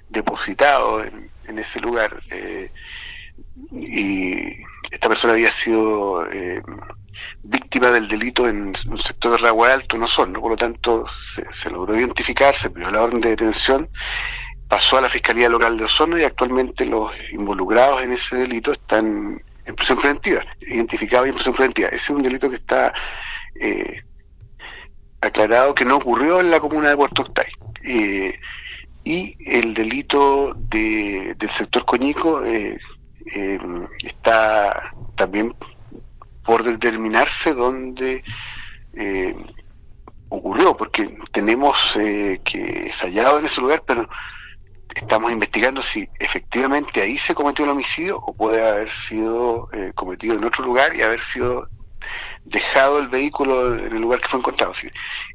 depositado 0.10 1.04
en, 1.04 1.32
ese 1.58 1.82
lugar 1.82 2.24
eh, 2.30 2.72
y 3.72 4.64
esta 4.90 5.10
persona 5.10 5.34
había 5.34 5.52
sido 5.52 6.26
eh, 6.32 6.62
víctima 7.44 7.92
del 7.92 8.08
delito 8.08 8.48
en 8.48 8.68
un 8.68 9.00
sector 9.00 9.32
de 9.32 9.38
Ragua 9.40 9.74
Alto 9.74 9.96
en 9.96 10.04
Osorno, 10.04 10.40
por 10.40 10.52
lo 10.52 10.58
tanto 10.58 11.06
se 11.52 11.70
logró 11.70 11.98
identificar, 11.98 12.56
se 12.56 12.70
pidió 12.70 12.90
la 12.92 13.02
orden 13.02 13.20
de 13.20 13.30
detención 13.32 13.90
pasó 14.72 14.98
a 14.98 15.02
la 15.02 15.10
Fiscalía 15.10 15.50
Local 15.50 15.78
de 15.78 15.84
Osorno 15.84 16.18
y 16.18 16.24
actualmente 16.24 16.86
los 16.86 17.12
involucrados 17.34 18.04
en 18.04 18.14
ese 18.14 18.38
delito 18.38 18.72
están 18.72 19.44
en 19.66 19.76
prisión 19.76 20.00
preventiva, 20.00 20.46
identificados 20.62 21.28
en 21.28 21.34
prisión 21.34 21.54
preventiva. 21.54 21.90
Ese 21.90 21.98
es 21.98 22.10
un 22.10 22.24
delito 22.24 22.50
que 22.50 22.56
está 22.56 22.94
eh, 23.56 24.02
aclarado 25.20 25.76
que 25.76 25.84
no 25.84 25.98
ocurrió 25.98 26.40
en 26.40 26.52
la 26.52 26.62
comuna 26.62 26.88
de 26.88 26.96
Puerto 26.96 27.24
Octay. 27.24 27.48
Eh, 27.84 28.40
y 29.04 29.36
el 29.46 29.74
delito 29.74 30.54
de, 30.54 31.36
del 31.38 31.50
sector 31.50 31.84
coñico 31.84 32.42
eh, 32.46 32.80
está 34.06 34.94
también 35.16 35.54
por 36.46 36.64
determinarse 36.64 37.54
dónde 37.54 38.24
ocurrió, 40.30 40.78
porque 40.78 41.10
tenemos 41.34 41.92
que 41.94 42.88
es 42.88 42.96
hallado 43.02 43.40
en 43.40 43.46
ese 43.48 43.60
lugar, 43.60 43.84
pero 43.86 44.08
estamos 44.96 45.32
investigando 45.32 45.82
si 45.82 46.08
efectivamente 46.20 47.02
ahí 47.02 47.18
se 47.18 47.34
cometió 47.36 47.66
el 47.66 47.72
homicidio 47.72 48.18
o 48.18 48.34
puede 48.34 48.68
haber 48.68 48.92
sido 48.92 49.70
eh, 49.74 49.92
cometido 49.96 50.36
en 50.36 50.44
otro 50.44 50.66
lugar 50.66 50.96
y 50.96 51.02
haber 51.02 51.22
sido 51.22 51.68
dejado 52.46 53.00
el 53.00 53.08
vehículo 53.08 53.78
en 53.78 53.96
el 53.96 54.02
lugar 54.02 54.20
que 54.20 54.28
fue 54.28 54.40
encontrado. 54.40 54.74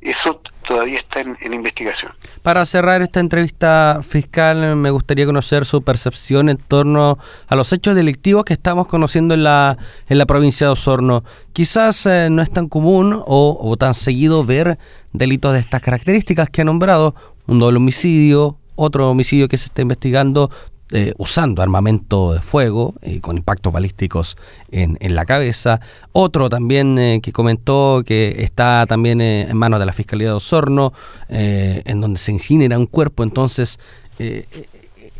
eso 0.00 0.40
todavía 0.66 0.98
está 0.98 1.20
en, 1.20 1.54
investigación. 1.54 2.12
Para 2.42 2.66
cerrar 2.66 3.00
esta 3.00 3.20
entrevista 3.20 4.00
fiscal, 4.06 4.74
me 4.76 4.90
gustaría 4.90 5.24
conocer 5.24 5.64
su 5.64 5.82
percepción 5.82 6.48
en 6.48 6.56
torno 6.56 7.18
a 7.46 7.56
los 7.56 7.72
hechos 7.72 7.94
delictivos 7.94 8.44
que 8.44 8.52
estamos 8.52 8.88
conociendo 8.88 9.34
en 9.34 9.44
la, 9.44 9.78
en 10.08 10.18
la 10.18 10.26
provincia 10.26 10.66
de 10.66 10.72
Osorno. 10.72 11.22
Quizás 11.52 12.06
eh, 12.06 12.28
no 12.30 12.42
es 12.42 12.50
tan 12.50 12.68
común 12.68 13.12
o, 13.14 13.58
o 13.60 13.76
tan 13.76 13.94
seguido 13.94 14.44
ver 14.44 14.78
delitos 15.12 15.52
de 15.52 15.60
estas 15.60 15.80
características 15.80 16.50
que 16.50 16.62
ha 16.62 16.64
nombrado, 16.64 17.14
un 17.46 17.60
doble 17.60 17.76
homicidio, 17.76 18.58
otro 18.76 19.10
homicidio 19.10 19.48
que 19.48 19.58
se 19.58 19.66
está 19.66 19.82
investigando 19.82 20.50
eh, 20.92 21.14
usando 21.18 21.62
armamento 21.62 22.32
de 22.32 22.40
fuego 22.40 22.94
y 23.02 23.18
con 23.18 23.36
impactos 23.36 23.72
balísticos 23.72 24.36
en, 24.70 24.96
en, 25.00 25.16
la 25.16 25.24
cabeza. 25.24 25.80
Otro 26.12 26.48
también 26.48 26.96
eh, 26.96 27.20
que 27.20 27.32
comentó 27.32 28.04
que 28.06 28.36
está 28.38 28.86
también 28.86 29.20
eh, 29.20 29.48
en 29.50 29.56
manos 29.56 29.80
de 29.80 29.86
la 29.86 29.92
Fiscalía 29.92 30.28
de 30.28 30.34
Osorno, 30.34 30.92
en 31.28 32.00
donde 32.00 32.20
se 32.20 32.30
incinera 32.30 32.78
un 32.78 32.86
cuerpo. 32.86 33.24
Entonces, 33.24 33.80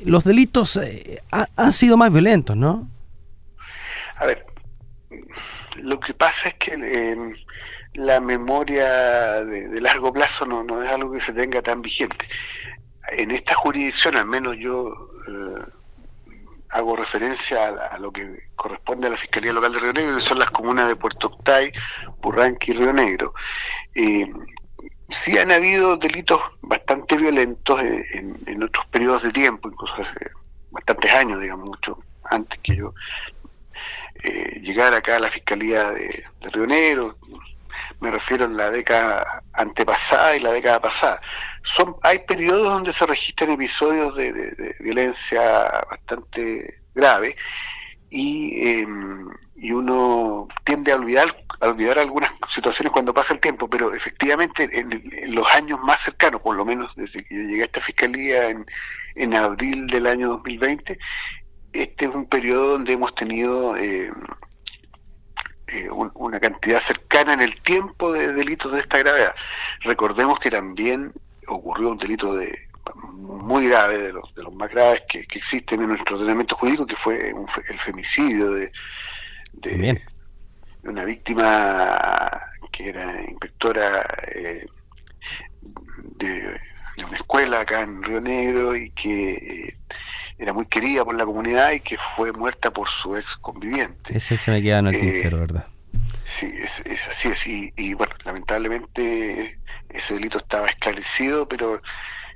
los 0.04 0.22
delitos 0.22 0.78
han 1.56 1.72
sido 1.72 1.96
más 1.96 2.12
violentos, 2.12 2.56
¿no? 2.56 2.88
A 4.18 4.26
ver, 4.26 4.46
lo 5.82 5.98
que 5.98 6.14
pasa 6.14 6.50
es 6.50 6.54
que 6.54 7.34
la 7.94 8.20
memoria 8.20 9.44
de, 9.44 9.80
largo 9.80 10.12
plazo 10.12 10.46
no, 10.46 10.62
no 10.62 10.80
es 10.80 10.88
algo 10.88 11.10
que 11.10 11.20
se 11.20 11.32
tenga 11.32 11.60
tan 11.60 11.82
vigente 11.82 12.24
en 13.12 13.30
esta 13.30 13.54
jurisdicción, 13.54 14.16
al 14.16 14.26
menos 14.26 14.56
yo 14.58 15.10
eh, 15.28 15.64
hago 16.70 16.96
referencia 16.96 17.68
a, 17.68 17.98
lo 17.98 18.12
que 18.12 18.48
corresponde 18.54 19.06
a 19.06 19.10
la 19.10 19.16
Fiscalía 19.16 19.52
Local 19.52 19.72
de 19.72 19.80
Río 19.80 19.92
Negro, 19.92 20.16
que 20.16 20.22
son 20.22 20.38
las 20.38 20.50
comunas 20.50 20.88
de 20.88 20.96
Puerto 20.96 21.28
Octay, 21.28 21.72
Burranqui 22.20 22.72
y 22.72 22.74
Río 22.74 22.92
Negro. 22.92 23.34
Eh, 23.94 24.28
sí 25.08 25.38
han 25.38 25.52
habido 25.52 25.96
delitos 25.96 26.40
bastante 26.62 27.16
violentos 27.16 27.80
en, 27.80 28.62
otros 28.62 28.86
periodos 28.86 29.22
de 29.22 29.30
tiempo, 29.30 29.68
incluso 29.68 29.94
hace 29.94 30.30
bastantes 30.70 31.12
años, 31.12 31.40
digamos, 31.40 31.66
mucho 31.66 31.98
antes 32.24 32.58
que 32.58 32.76
yo 32.76 32.92
eh, 34.22 34.60
llegara 34.60 34.98
acá 34.98 35.16
a 35.16 35.20
la 35.20 35.30
Fiscalía 35.30 35.90
de 35.90 36.24
Río 36.40 36.66
Negro, 36.66 37.16
me 38.00 38.10
refiero 38.10 38.44
en 38.44 38.56
la 38.56 38.70
década 38.70 39.42
antepasada 39.52 40.36
y 40.36 40.40
la 40.40 40.52
década 40.52 40.80
pasada. 40.80 41.20
Son, 41.62 41.96
hay 42.02 42.20
periodos 42.20 42.68
donde 42.72 42.92
se 42.92 43.06
registran 43.06 43.50
episodios 43.50 44.14
de, 44.16 44.74
violencia 44.80 45.84
bastante 45.90 46.82
grave 46.94 47.36
y, 48.10 48.68
em, 48.68 49.28
y, 49.56 49.72
uno 49.72 50.48
tiende 50.64 50.92
a 50.92 50.96
olvidar, 50.96 51.36
a 51.60 51.68
olvidar 51.68 51.98
algunas 51.98 52.30
situaciones 52.48 52.92
cuando 52.92 53.14
pasa 53.14 53.34
el 53.34 53.40
tiempo, 53.40 53.68
pero 53.68 53.92
efectivamente 53.94 54.68
en, 54.72 55.34
los 55.34 55.46
años 55.48 55.80
más 55.80 56.02
cercanos, 56.02 56.40
por 56.42 56.54
lo 56.54 56.64
menos 56.64 56.94
desde 56.96 57.24
que 57.24 57.34
yo 57.34 57.42
llegué 57.42 57.62
a 57.62 57.66
esta 57.66 57.80
fiscalía 57.80 58.50
en, 58.50 58.66
en 59.16 59.34
abril 59.34 59.86
del 59.88 60.06
año 60.06 60.28
2020, 60.28 60.98
este 61.72 62.04
es 62.04 62.14
un 62.14 62.26
periodo 62.26 62.72
donde 62.72 62.92
hemos 62.92 63.14
tenido... 63.14 63.76
Eh, 63.76 64.10
eh, 65.68 65.88
una 65.90 66.40
cantidad 66.40 66.80
cercana 66.80 67.32
en 67.32 67.42
el 67.42 67.60
tiempo 67.60 68.12
de 68.12 68.32
delitos 68.32 68.72
de 68.72 68.80
esta 68.80 68.98
gravedad. 68.98 69.34
Recordemos 69.80 70.38
que 70.38 70.50
también 70.50 71.12
ocurrió 71.48 71.90
un 71.90 71.98
delito 71.98 72.34
de 72.34 72.66
muy 73.14 73.68
grave, 73.68 73.98
de 73.98 74.12
los, 74.12 74.34
de 74.34 74.42
los 74.42 74.54
más 74.54 74.70
graves 74.70 75.02
que, 75.08 75.20
existen 75.20 75.82
en 75.82 75.88
nuestro 75.88 76.16
ordenamiento 76.16 76.56
jurídico, 76.56 76.86
que 76.86 76.96
fue 76.96 77.30
el 77.30 77.78
femicidio 77.78 78.52
de, 78.52 78.72
de, 79.54 80.02
una 80.84 81.04
víctima 81.04 82.40
que 82.70 82.90
era 82.90 83.22
inspectora 83.22 84.06
eh, 84.34 84.66
de, 86.16 86.60
una 86.98 87.16
escuela 87.16 87.60
acá 87.60 87.82
en 87.82 88.02
Río 88.02 88.20
Negro 88.20 88.76
y 88.76 88.90
que 88.90 89.32
eh, 89.32 89.78
era 90.38 90.52
muy 90.52 90.66
querida 90.66 91.04
por 91.04 91.14
la 91.14 91.24
comunidad 91.24 91.72
y 91.72 91.80
que 91.80 91.96
fue 91.96 92.32
muerta 92.32 92.70
por 92.70 92.88
su 92.88 93.16
ex 93.16 93.36
conviviente. 93.36 94.16
Ese 94.16 94.36
se 94.36 94.50
me 94.50 94.62
queda 94.62 94.78
en 94.78 94.88
el 94.88 94.94
eh, 94.94 94.98
tintero, 94.98 95.38
¿verdad? 95.38 95.66
Sí, 96.24 96.52
es, 96.62 96.82
así 97.10 97.28
es. 97.28 97.46
Y, 97.46 97.94
bueno, 97.94 98.12
lamentablemente 98.24 99.58
ese 99.88 100.14
delito 100.14 100.38
estaba 100.38 100.66
esclarecido, 100.66 101.48
pero 101.48 101.80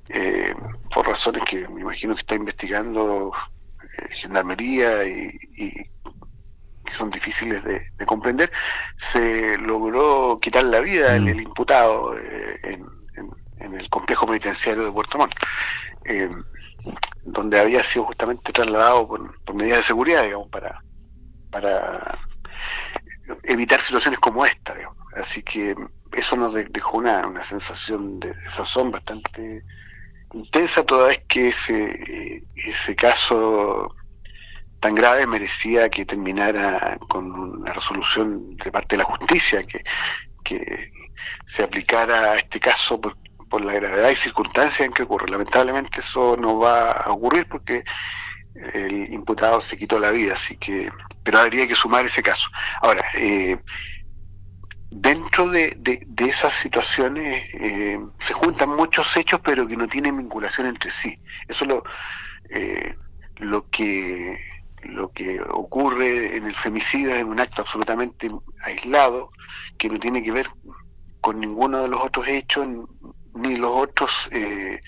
eh, 0.08 0.54
por 0.94 1.06
razones 1.06 1.44
que 1.44 1.68
me 1.68 1.82
imagino 1.82 2.14
que 2.14 2.20
está 2.20 2.34
investigando 2.34 3.32
eh, 3.98 4.14
Gendarmería 4.14 5.04
y, 5.04 5.38
que 6.84 6.94
son 6.94 7.10
difíciles 7.10 7.62
de, 7.64 8.06
comprender, 8.06 8.50
se 8.96 9.58
logró 9.58 10.38
quitar 10.40 10.64
la 10.64 10.80
vida 10.80 11.12
del 11.12 11.36
mm. 11.36 11.40
imputado 11.40 12.16
en, 12.16 12.84
el 13.60 13.90
complejo 13.90 14.26
penitenciario 14.26 14.86
de 14.86 14.90
Puerto 14.90 15.18
Montt 15.18 15.34
donde 17.32 17.60
había 17.60 17.82
sido 17.82 18.04
justamente 18.06 18.52
trasladado 18.52 19.06
por, 19.08 19.54
medidas 19.54 19.78
de 19.78 19.84
seguridad, 19.84 20.24
digamos, 20.24 20.48
para, 20.50 20.82
para 21.50 22.18
evitar 23.44 23.80
situaciones 23.80 24.20
como 24.20 24.44
esta, 24.44 24.74
Así 25.16 25.42
que 25.42 25.74
eso 26.12 26.36
nos 26.36 26.54
dejó 26.54 26.98
una, 26.98 27.26
una 27.26 27.42
sensación 27.42 28.20
de 28.20 28.32
sazón 28.54 28.92
bastante 28.92 29.64
intensa, 30.32 30.84
toda 30.84 31.08
vez 31.08 31.22
que 31.26 31.48
ese, 31.48 32.44
ese 32.54 32.94
caso 32.94 33.94
tan 34.78 34.94
grave 34.94 35.26
merecía 35.26 35.90
que 35.90 36.06
terminara 36.06 36.96
con 37.08 37.30
una 37.30 37.72
resolución 37.72 38.56
de 38.56 38.70
parte 38.70 38.96
de 38.96 39.02
la 39.02 39.08
justicia, 39.08 39.64
que, 39.66 39.82
que 40.44 40.92
se 41.44 41.64
aplicara 41.64 42.32
a 42.32 42.36
este 42.36 42.60
caso 42.60 43.00
por, 43.00 43.16
por 43.50 43.64
la 43.64 43.74
gravedad 43.74 44.08
y 44.10 44.16
circunstancias 44.16 44.86
en 44.86 44.94
que 44.94 45.02
ocurre. 45.02 45.28
Lamentablemente 45.28 46.00
eso 46.00 46.36
no 46.38 46.58
va 46.58 46.92
a 46.92 47.10
ocurrir 47.10 47.46
porque 47.46 47.84
el 48.54 49.12
imputado 49.12 49.60
se 49.60 49.76
quitó 49.76 49.98
la 49.98 50.10
vida, 50.10 50.34
así 50.34 50.56
que, 50.56 50.90
pero 51.22 51.40
habría 51.40 51.66
que 51.68 51.74
sumar 51.74 52.06
ese 52.06 52.22
caso. 52.22 52.48
Ahora, 52.80 53.04
eh, 53.14 53.58
dentro 54.90 55.48
de, 55.48 55.76
esas 56.16 56.54
situaciones 56.54 57.44
eh, 57.54 57.98
se 58.18 58.32
juntan 58.32 58.70
muchos 58.70 59.16
hechos, 59.16 59.40
pero 59.44 59.66
que 59.66 59.76
no 59.76 59.88
tienen 59.88 60.16
vinculación 60.16 60.68
entre 60.68 60.90
sí. 60.90 61.20
Eso 61.48 61.64
es 61.64 61.70
lo, 61.70 61.84
eh, 62.50 62.94
lo 63.36 63.68
que 63.68 64.38
lo 64.82 65.12
que 65.12 65.42
ocurre 65.42 66.36
en 66.36 66.44
el 66.46 66.54
femicidio 66.54 67.14
es 67.14 67.22
un 67.22 67.38
acto 67.38 67.60
absolutamente 67.60 68.30
aislado, 68.64 69.30
que 69.76 69.90
no 69.90 69.98
tiene 69.98 70.22
que 70.22 70.32
ver 70.32 70.48
con 71.20 71.38
ninguno 71.38 71.82
de 71.82 71.88
los 71.88 72.00
otros 72.02 72.26
hechos, 72.28 72.66
ni 73.34 73.56
los 73.56 73.70
otros 73.70 74.28
eh, 74.32 74.80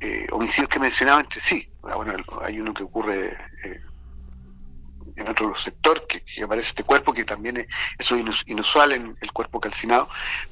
eh, 0.00 0.26
homicidios 0.30 0.68
que 0.68 0.78
mencionaba 0.78 1.20
entre 1.20 1.40
sí. 1.40 1.68
Ah, 1.84 1.96
bueno, 1.96 2.14
hay 2.42 2.60
uno 2.60 2.74
que 2.74 2.82
ocurre 2.82 3.36
eh, 3.64 3.80
en 5.16 5.28
otro 5.28 5.54
sector, 5.56 6.06
que, 6.06 6.22
aparece 6.42 6.70
este 6.70 6.84
cuerpo, 6.84 7.12
que 7.12 7.24
también 7.24 7.56
es, 7.56 7.66
eso 7.98 8.16
inusual 8.46 8.92
en 8.92 9.16
el 9.20 9.32
cuerpo 9.32 9.60
calcinado, 9.60 10.08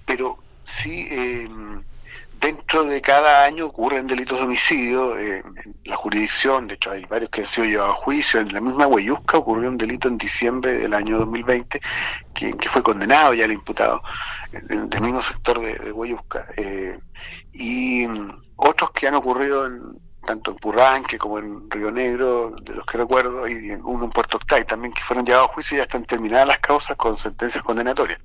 pero 0.07 0.39
sí 0.65 1.09
dentro 2.41 2.85
de 2.85 3.01
cada 3.01 3.45
año 3.45 3.67
ocurren 3.67 4.07
delitos 4.07 4.39
de 4.39 4.45
homicidio 4.45 5.19
en 5.19 5.43
la 5.85 5.97
jurisdicción, 5.97 6.67
de 6.67 6.75
hecho 6.75 6.91
hay 6.91 7.05
varios 7.07 7.31
que 7.31 7.43
han 7.43 7.47
sido 7.47 7.67
llevados 7.67 7.97
a 7.97 8.03
juicio, 8.03 8.41
en 8.41 8.53
la 8.53 8.61
misma 8.61 8.87
Huayusca 8.87 9.39
ocurrió 9.39 9.69
un 9.69 9.79
delito 9.79 10.09
en 10.09 10.19
diciembre 10.19 10.75
del 10.75 10.95
año 10.95 11.19
2020 11.19 11.81
que, 12.35 12.53
que 12.53 12.69
fue 12.69 12.83
condenado 12.83 13.35
ya 13.35 13.45
el 13.45 13.53
imputado 13.53 14.03
del, 14.53 15.01
mismo 15.01 15.23
sector 15.23 15.61
de, 15.61 15.75
de 15.75 16.19
eh, 16.57 16.99
y 17.53 18.07
mm, 18.07 18.43
otros 18.57 18.91
que 18.93 19.09
han 19.09 19.15
ocurrido 19.15 19.67
en, 19.67 19.81
tanto 20.25 20.51
en 20.51 20.57
Purranque 20.57 21.19
como 21.19 21.39
en 21.39 21.71
Río 21.71 21.91
Negro, 21.91 22.55
de 22.63 22.75
los 22.75 22.87
que 22.87 22.99
recuerdo, 22.99 23.47
y 23.49 23.71
uno 23.83 24.05
en 24.05 24.11
Puerto 24.11 24.39
Octay 24.39 24.65
también, 24.65 24.93
que 24.93 25.03
fueron 25.03 25.25
llevados 25.25 25.51
a 25.51 25.55
juicio 25.55 25.77
y 25.77 25.79
ya 25.79 25.85
están 25.85 26.05
terminadas 26.05 26.49
las 26.49 26.59
causas 26.59 26.97
con 26.97 27.17
sentencias 27.17 27.63
condenatorias. 27.63 28.21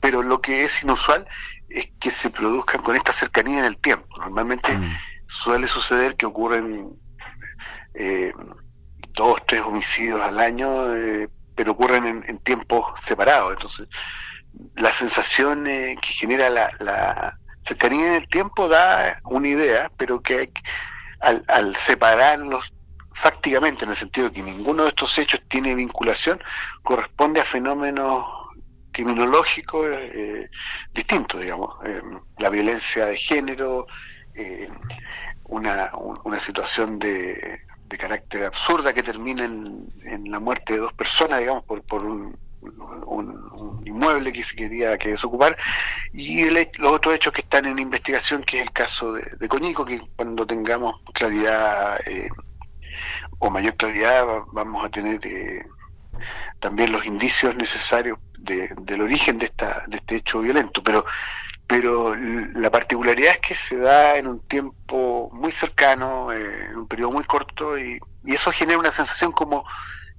Pero 0.00 0.22
lo 0.22 0.40
que 0.40 0.64
es 0.64 0.82
inusual 0.82 1.26
es 1.68 1.88
que 1.98 2.10
se 2.10 2.30
produzcan 2.30 2.82
con 2.82 2.96
esta 2.96 3.12
cercanía 3.12 3.58
en 3.58 3.64
el 3.64 3.78
tiempo. 3.78 4.06
Normalmente 4.18 4.76
mm. 4.76 4.96
suele 5.26 5.68
suceder 5.68 6.16
que 6.16 6.26
ocurren 6.26 6.90
eh, 7.94 8.32
dos, 9.12 9.40
tres 9.46 9.62
homicidios 9.62 10.20
al 10.20 10.38
año, 10.38 10.94
eh, 10.94 11.28
pero 11.54 11.72
ocurren 11.72 12.24
en, 12.26 12.38
tiempos 12.38 12.84
separados. 13.02 13.52
Entonces, 13.54 13.88
la 14.74 14.92
sensación 14.92 15.66
eh, 15.66 15.96
que 16.00 16.08
genera 16.08 16.50
la, 16.50 17.38
cercanía 17.62 18.08
en 18.08 18.22
el 18.22 18.28
tiempo 18.28 18.68
da 18.68 19.18
una 19.24 19.48
idea, 19.48 19.90
pero 19.96 20.20
que 20.20 20.52
al, 21.20 21.44
al 21.48 21.74
separarlos 21.74 22.72
fácticamente, 23.12 23.84
en 23.84 23.90
el 23.90 23.96
sentido 23.96 24.28
de 24.28 24.34
que 24.34 24.42
ninguno 24.42 24.82
de 24.82 24.90
estos 24.90 25.18
hechos 25.18 25.40
tiene 25.48 25.74
vinculación, 25.74 26.40
corresponde 26.82 27.40
a 27.40 27.44
fenómenos 27.44 28.35
criminológico 28.96 29.86
eh, 29.86 30.48
distinto, 30.94 31.38
digamos. 31.38 31.76
Eh, 31.84 32.00
la 32.38 32.48
violencia 32.48 33.04
de 33.04 33.18
género, 33.18 33.86
eh, 34.34 34.70
una, 35.44 35.90
una 36.24 36.40
situación 36.40 36.98
de, 36.98 37.60
de, 37.88 37.98
carácter 37.98 38.44
absurda 38.44 38.94
que 38.94 39.02
termina 39.02 39.44
en, 39.44 40.30
la 40.30 40.40
muerte 40.40 40.72
de 40.72 40.78
dos 40.78 40.94
personas, 40.94 41.40
digamos, 41.40 41.62
por, 41.64 41.82
por 41.82 42.04
un, 42.04 42.34
inmueble 43.84 44.32
que 44.32 44.42
se 44.42 44.56
quería 44.56 44.96
que 44.96 45.10
desocupar, 45.10 45.56
y 46.14 46.48
los 46.48 46.66
otros 46.82 47.14
hechos 47.14 47.34
que 47.34 47.42
están 47.42 47.66
en 47.66 47.78
investigación, 47.78 48.42
que 48.44 48.60
es 48.60 48.62
el 48.62 48.72
caso 48.72 49.12
de, 49.12 49.48
Coñico, 49.48 49.84
que 49.84 50.00
cuando 50.16 50.46
tengamos 50.46 51.02
claridad 51.12 52.00
eh, 52.06 52.28
o 53.38 53.50
mayor 53.50 53.76
claridad 53.76 54.24
vamos 54.52 54.84
a 54.84 54.88
tener 54.88 55.20
también 56.60 56.90
los 56.92 57.04
indicios 57.04 57.54
necesarios 57.54 58.18
del 58.38 59.00
origen 59.00 59.38
de, 59.38 59.46
esta, 59.46 59.84
de 59.86 59.96
este 59.98 60.16
hecho 60.16 60.40
violento, 60.40 60.82
pero 60.82 61.04
pero 61.66 62.14
la 62.14 62.70
particularidad 62.70 63.34
es 63.34 63.40
que 63.40 63.54
se 63.54 63.76
da 63.76 64.16
en 64.16 64.28
un 64.28 64.40
tiempo 64.40 65.30
muy 65.32 65.50
cercano, 65.50 66.32
eh, 66.32 66.66
en 66.66 66.76
un 66.76 66.86
periodo 66.86 67.12
muy 67.12 67.24
corto, 67.24 67.78
y, 67.78 67.98
eso 68.24 68.50
genera 68.50 68.78
una 68.78 68.90
sensación 68.90 69.30
como 69.30 69.64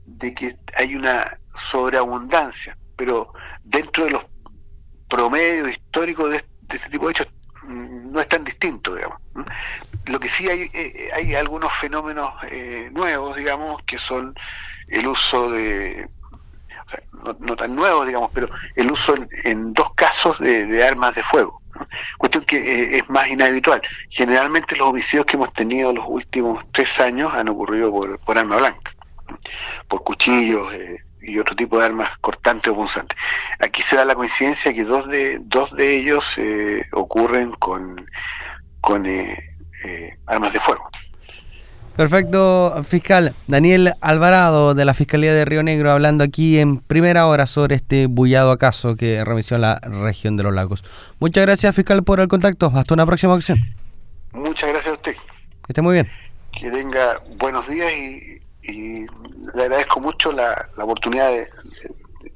de 0.06 0.34
que 0.34 0.56
hay 0.75 0.95
una 0.95 1.38
sobreabundancia, 1.56 2.77
pero 2.95 3.34
dentro 3.63 4.06
de 4.06 4.12
los 4.12 4.25
promedios 5.10 5.69
históricos 5.71 6.32
de, 6.32 6.38
este 6.69 6.89
tipo 6.89 7.08
de 7.08 7.12
hechos 7.12 7.27
mm, 7.63 8.12
no 8.13 8.19
es 8.21 8.30
tan 8.30 8.45
distinto, 8.45 8.95
digamos. 8.95 9.17
Lo 10.06 10.19
que 10.21 10.30
sí 10.30 10.49
hay, 10.49 10.69
eh, 10.73 11.10
hay 11.13 11.36
algunos 11.36 11.73
fenómenos 11.73 12.34
eh, 12.49 12.89
nuevos, 12.93 13.36
digamos, 13.36 13.82
que 13.84 13.97
son 13.97 14.34
el 14.88 15.06
uso 15.06 15.51
de 15.51 16.10
no, 17.39 17.56
tan 17.56 17.76
nuevo, 17.76 18.06
digamos, 18.06 18.32
pero 18.34 18.50
el 18.76 18.91
uso 18.91 19.15
en, 19.43 19.73
dos 19.73 19.93
casos 19.93 20.39
de, 20.39 20.84
armas 20.84 21.15
de 21.15 21.23
fuego. 21.23 21.62
Cuestión 22.17 22.43
que 22.43 22.58
eh, 22.58 22.97
es 22.97 23.10
más 23.10 23.28
inhabitual. 23.28 23.82
Generalmente 24.10 24.76
los 24.76 24.88
homicidios 24.88 25.26
que 25.26 25.38
hemos 25.38 25.54
tenido 25.54 25.93
los 25.93 26.06
últimos 26.08 26.65
tres 26.71 27.00
años 27.00 27.34
han 27.34 27.50
ocurrido 27.50 27.91
por, 27.91 28.38
arma 28.38 28.58
blanca, 28.58 28.95
por 29.88 30.04
cuchillos 30.04 30.73
eh, 30.73 31.04
y 31.21 31.38
otro 31.38 31.56
tipo 31.56 31.78
de 31.78 31.86
armas 31.86 32.17
cortantes 32.19 32.71
o 32.71 32.76
punzantes. 32.76 33.17
Aquí 33.60 33.82
se 33.82 33.97
da 33.97 34.06
la 34.06 34.15
coincidencia 34.15 34.73
que 34.73 34.84
dos 34.84 35.08
de, 35.08 35.39
dos 35.41 35.71
de 35.76 35.97
ellos 35.97 36.34
eh, 36.38 36.86
ocurren 36.93 37.52
con, 37.54 38.10
con 38.82 39.06
armas 40.26 40.54
de 40.54 40.60
fuego. 40.60 40.89
Perfecto, 41.97 42.83
fiscal. 42.83 43.33
Daniel 43.47 43.91
Alvarado 44.01 44.75
de 44.75 44.86
la 44.86 44.93
Fiscalía 44.93 45.33
de 45.33 45.45
Río 45.45 45.63
Negro 45.63 45.91
hablando 45.91 46.23
aquí 46.23 46.60
en 46.60 46.77
primera 46.77 47.25
hora 47.25 47.47
sobre 47.47 47.75
este 47.75 48.05
bullado 48.05 48.51
acaso 48.51 48.95
que 48.95 49.25
remitió 49.25 49.55
en 49.55 49.62
la 49.62 49.79
región 49.79 50.38
de 50.38 50.43
los 50.43 50.53
lagos. 50.53 50.83
Muchas 51.19 51.43
gracias, 51.43 51.75
fiscal, 51.75 52.03
por 52.03 52.19
el 52.19 52.27
contacto. 52.27 52.71
Hasta 52.75 52.93
una 52.93 53.07
próxima 53.07 53.33
ocasión. 53.33 53.57
Muchas 54.31 54.69
gracias 54.69 54.91
a 54.91 54.93
usted. 54.93 55.15
Que 55.15 55.69
esté 55.69 55.81
muy 55.81 55.95
bien. 55.95 56.07
Que 56.51 56.69
tenga 56.69 57.19
buenos 57.38 57.67
días 57.67 57.91
y, 57.91 59.07
le 59.55 59.63
agradezco 59.63 59.99
mucho 59.99 60.31
la, 60.31 60.69
oportunidad 60.77 61.31
de, 61.31 61.47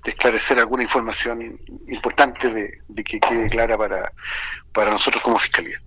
esclarecer 0.06 0.58
alguna 0.58 0.82
información 0.82 1.60
importante 1.88 2.52
de, 2.52 3.04
que 3.04 3.19
quede 3.19 3.47
clara 3.47 3.78
para, 3.78 4.12
para 4.74 4.89
nosotros 4.89 5.21
como 5.21 5.38
Fiscalía. 5.38 5.80